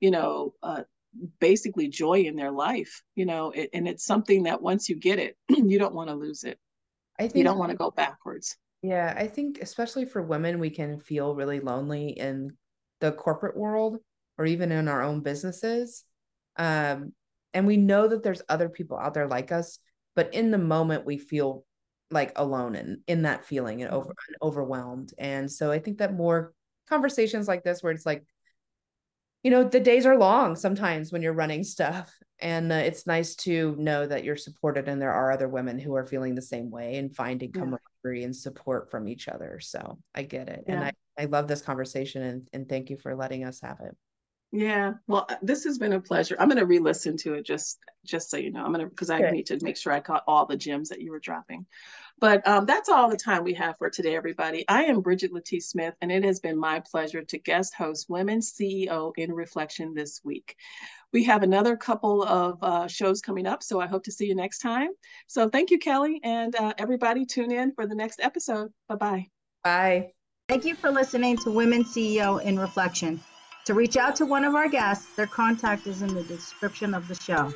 [0.00, 0.82] you know, uh,
[1.40, 5.18] basically joy in their life, you know, it, and it's something that once you get
[5.18, 6.58] it, you don't want to lose it.
[7.18, 8.56] I think you don't want to go backwards.
[8.82, 12.56] Yeah, I think especially for women, we can feel really lonely in
[13.00, 13.98] the corporate world
[14.38, 16.04] or even in our own businesses.
[16.56, 17.12] Um,
[17.54, 19.78] and we know that there's other people out there like us,
[20.14, 21.64] but in the moment we feel
[22.10, 25.12] like alone and in that feeling and over and overwhelmed.
[25.18, 26.52] And so I think that more
[26.88, 28.24] conversations like this, where it's like
[29.46, 33.36] you know the days are long sometimes when you're running stuff and uh, it's nice
[33.36, 36.68] to know that you're supported and there are other women who are feeling the same
[36.68, 37.60] way and finding yeah.
[37.60, 40.74] camaraderie and support from each other so i get it yeah.
[40.74, 43.96] and i i love this conversation and, and thank you for letting us have it.
[44.50, 46.34] Yeah well uh, this has been a pleasure.
[46.40, 48.64] I'm going to re-listen to it just just so you know.
[48.64, 51.00] I'm going to because i need to make sure i caught all the gems that
[51.00, 51.66] you were dropping
[52.18, 54.64] but um, that's all the time we have for today, everybody.
[54.68, 58.40] I am Bridgette Latisse Smith, and it has been my pleasure to guest host Women
[58.40, 60.56] CEO in Reflection this week.
[61.12, 64.34] We have another couple of uh, shows coming up, so I hope to see you
[64.34, 64.90] next time.
[65.26, 68.72] So thank you, Kelly, and uh, everybody tune in for the next episode.
[68.88, 69.26] Bye-bye.
[69.62, 70.12] Bye.
[70.48, 73.20] Thank you for listening to Women CEO in Reflection.
[73.66, 77.08] To reach out to one of our guests, their contact is in the description of
[77.08, 77.52] the show.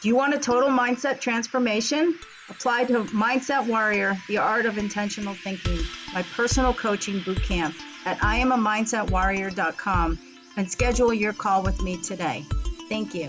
[0.00, 2.16] Do you want a total mindset transformation?
[2.48, 5.80] Apply to Mindset Warrior, the art of intentional thinking,
[6.14, 7.74] my personal coaching boot camp
[8.04, 10.18] at IamAMindsetWarrior.com
[10.56, 12.44] and schedule your call with me today.
[12.88, 13.26] Thank you.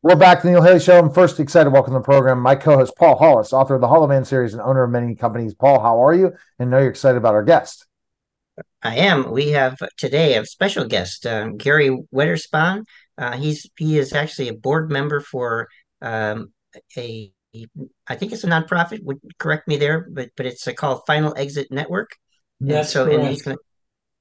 [0.00, 1.00] We're back to the Neil Haley Show.
[1.00, 3.88] I'm first excited to welcome to the program my co-host Paul Hollis, author of the
[3.88, 5.54] Hollow Man series and owner of many companies.
[5.54, 6.34] Paul, how are you?
[6.60, 7.87] And know you're excited about our guest.
[8.82, 9.30] I am.
[9.30, 12.84] We have today a special guest, um, Gary Wetterspan.
[13.16, 15.68] Uh, he's he is actually a board member for
[16.00, 16.52] um,
[16.96, 17.32] a
[18.06, 19.02] I think it's a nonprofit.
[19.02, 22.10] Would correct me there, but but it's called Final Exit Network.
[22.60, 23.20] That's and so correct.
[23.20, 23.56] and he's gonna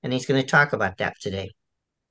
[0.04, 1.52] and he's going to talk about that today.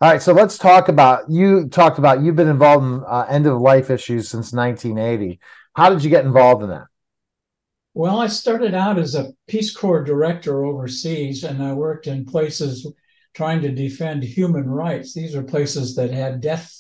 [0.01, 3.47] All right, so let's talk about you talked about you've been involved in uh, end
[3.47, 5.41] of life issues since 1980.
[5.75, 6.87] How did you get involved in that?
[7.97, 12.87] Well, I started out as a Peace Corps director overseas, and I worked in places
[13.33, 15.15] trying to defend human rights.
[15.15, 16.79] These are places that had death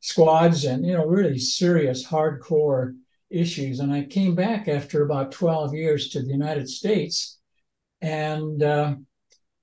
[0.00, 2.94] squads and you know really serious hardcore
[3.30, 3.80] issues.
[3.80, 7.40] And I came back after about 12 years to the United States
[8.02, 8.96] and uh,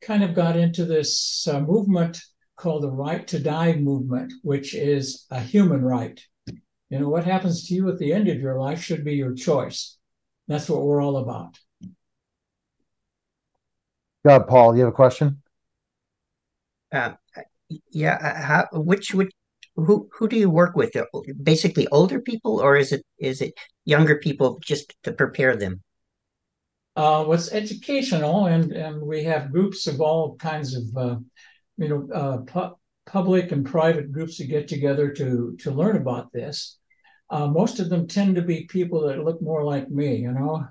[0.01, 2.19] kind of got into this uh, movement
[2.55, 6.19] called the Right to Die movement, which is a human right.
[6.89, 9.35] You know, what happens to you at the end of your life should be your
[9.35, 9.97] choice.
[10.47, 11.57] That's what we're all about.
[14.25, 14.75] Go ahead, Paul.
[14.75, 15.41] You have a question?
[16.91, 17.13] Uh,
[17.91, 19.31] yeah, uh, how, which would
[19.75, 20.91] who who do you work with?
[21.43, 23.53] Basically, older people, or is it is it
[23.85, 25.81] younger people just to prepare them?
[26.95, 31.17] Uh, what's educational, and and we have groups of all kinds of uh,
[31.77, 32.75] you know uh, pu-
[33.05, 36.79] public and private groups that get together to to learn about this.
[37.29, 40.65] Uh, most of them tend to be people that look more like me, you know,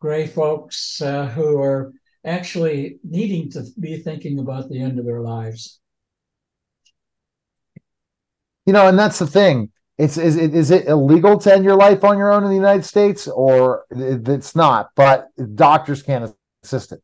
[0.00, 1.92] gray folks uh, who are
[2.24, 5.80] actually needing to be thinking about the end of their lives.
[8.66, 9.70] You know, and that's the thing.
[9.96, 12.56] It's is it is it illegal to end your life on your own in the
[12.56, 14.90] United States, or it's not?
[14.96, 16.34] But doctors can't
[16.64, 17.00] assist it.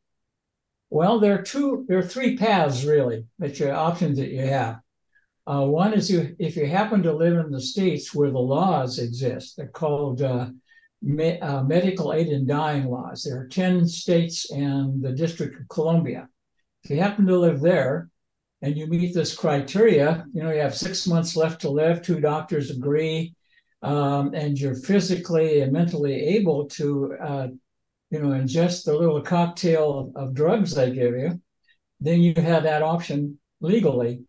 [0.89, 4.81] Well, there are two, there are three paths really that your options that you have.
[5.47, 8.99] Uh, one is you if you happen to live in the states where the laws
[8.99, 9.57] exist.
[9.57, 10.51] They're called uh,
[11.03, 13.23] me, uh, medical aid in dying laws.
[13.23, 16.29] There are ten states and the District of Columbia.
[16.85, 18.09] If you happen to live there
[18.63, 22.03] and you meet this criteria, you know you have six months left to live.
[22.03, 23.35] Two doctors agree,
[23.83, 27.49] um, and you're physically and mentally able to uh,
[28.11, 31.41] you know, ingest the little cocktail of, of drugs they give you,
[32.01, 34.23] then you have that option legally.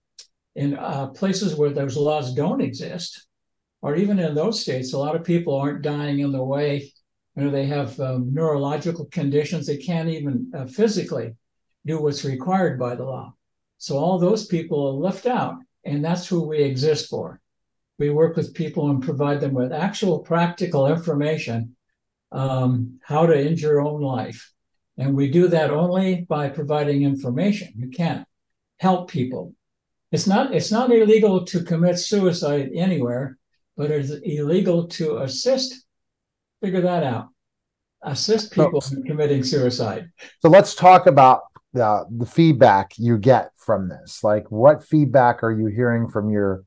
[0.56, 3.28] In uh, places where those laws don't exist,
[3.82, 6.92] or even in those states, a lot of people aren't dying in the way.
[7.36, 11.36] You know, they have um, neurological conditions; they can't even uh, physically
[11.86, 13.34] do what's required by the law.
[13.78, 17.40] So all those people are left out, and that's who we exist for.
[17.98, 21.76] We work with people and provide them with actual practical information
[22.32, 24.52] um, how to end your own life.
[24.98, 27.74] And we do that only by providing information.
[27.76, 28.28] You can't
[28.80, 29.54] help people.
[30.12, 33.38] It's not it's not illegal to commit suicide anywhere,
[33.78, 35.86] but it's illegal to assist.
[36.62, 37.30] Figure that out.
[38.04, 40.10] Assist people in committing suicide.
[40.42, 41.42] So let's talk about
[41.74, 44.24] the the feedback you get from this.
[44.24, 46.66] Like, what feedback are you hearing from your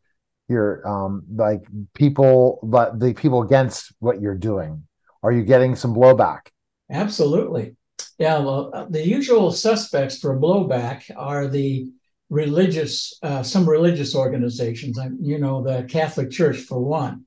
[0.49, 1.63] your um like
[1.95, 4.85] people, but the people against what you're doing?
[5.23, 6.49] Are you getting some blowback?
[6.91, 7.77] Absolutely.
[8.19, 11.91] Yeah, well, uh, the usual suspects for blowback are the
[12.35, 17.25] religious, uh, some religious organizations, you know, the Catholic Church, for one.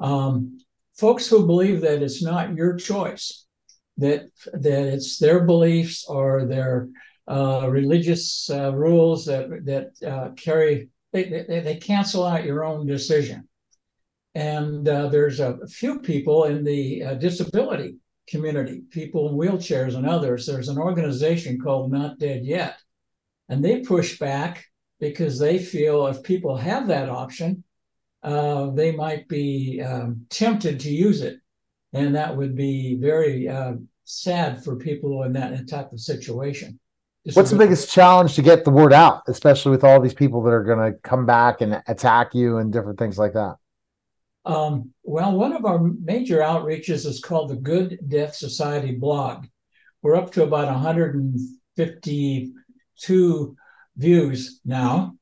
[0.00, 0.58] Um,
[0.98, 3.46] folks who believe that it's not your choice,
[3.98, 4.22] that,
[4.52, 6.88] that it's their beliefs or their
[7.28, 12.86] uh, religious uh, rules that, that uh, carry, they, they, they cancel out your own
[12.86, 13.48] decision.
[14.34, 20.06] And uh, there's a few people in the uh, disability community, people in wheelchairs and
[20.06, 20.44] others.
[20.44, 22.74] There's an organization called Not Dead Yet.
[23.48, 24.64] And they push back
[25.00, 27.64] because they feel if people have that option,
[28.22, 31.38] uh, they might be um, tempted to use it.
[31.92, 33.74] And that would be very uh,
[34.04, 36.80] sad for people in that type of situation.
[37.32, 40.50] What's the biggest challenge to get the word out, especially with all these people that
[40.50, 43.56] are going to come back and attack you and different things like that?
[44.44, 49.46] Um, well, one of our major outreaches is called the Good Death Society blog.
[50.02, 50.68] We're up to about
[52.96, 53.56] 152
[53.96, 55.16] views now,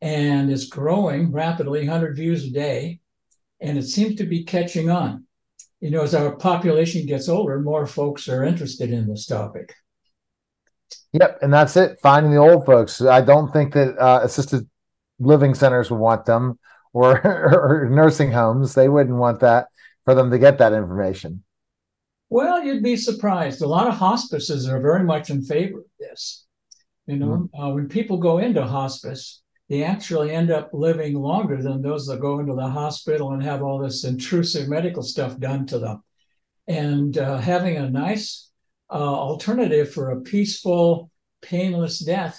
[0.00, 3.00] and it's growing rapidly 100 views a day,
[3.60, 5.24] and it seems to be catching on.
[5.80, 9.74] You know, as our population gets older, more folks are interested in this topic.
[11.12, 11.98] Yep, and that's it.
[12.02, 13.00] Finding the old folks.
[13.00, 14.68] I don't think that uh, assisted
[15.18, 16.58] living centers would want them
[16.92, 18.74] or, or nursing homes.
[18.74, 19.68] They wouldn't want that
[20.04, 21.44] for them to get that information.
[22.30, 23.62] Well, you'd be surprised.
[23.62, 26.44] A lot of hospices are very much in favor of this.
[27.08, 27.60] You know, mm-hmm.
[27.60, 32.20] uh, when people go into hospice, they actually end up living longer than those that
[32.20, 36.02] go into the hospital and have all this intrusive medical stuff done to them.
[36.66, 38.50] And uh, having a nice
[38.90, 42.38] uh, alternative for a peaceful, painless death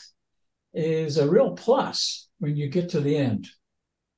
[0.72, 3.48] is a real plus when you get to the end.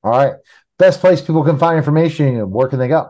[0.04, 0.34] All right.
[0.78, 3.10] Best place people can find information, where can they go?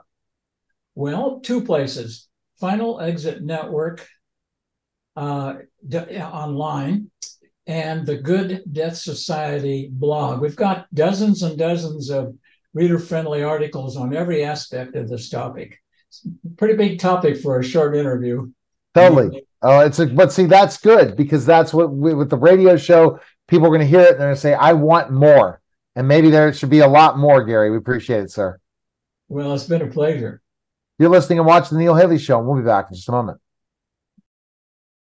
[0.93, 2.27] Well, two places.
[2.59, 4.07] Final Exit Network
[5.15, 5.55] uh,
[5.93, 7.09] online
[7.67, 10.41] and the Good Death Society blog.
[10.41, 12.35] We've got dozens and dozens of
[12.73, 15.79] reader friendly articles on every aspect of this topic.
[16.09, 18.51] It's a pretty big topic for a short interview.
[18.93, 19.45] Totally.
[19.61, 23.19] Oh, it's a, but see, that's good because that's what we, with the radio show,
[23.47, 25.61] people are going to hear it and they're going to say, I want more.
[25.95, 27.69] And maybe there should be a lot more, Gary.
[27.69, 28.59] We appreciate it, sir.
[29.27, 30.41] Well, it's been a pleasure.
[30.97, 33.11] You're listening and watching the Neil Haley Show, and we'll be back in just a
[33.11, 33.39] moment.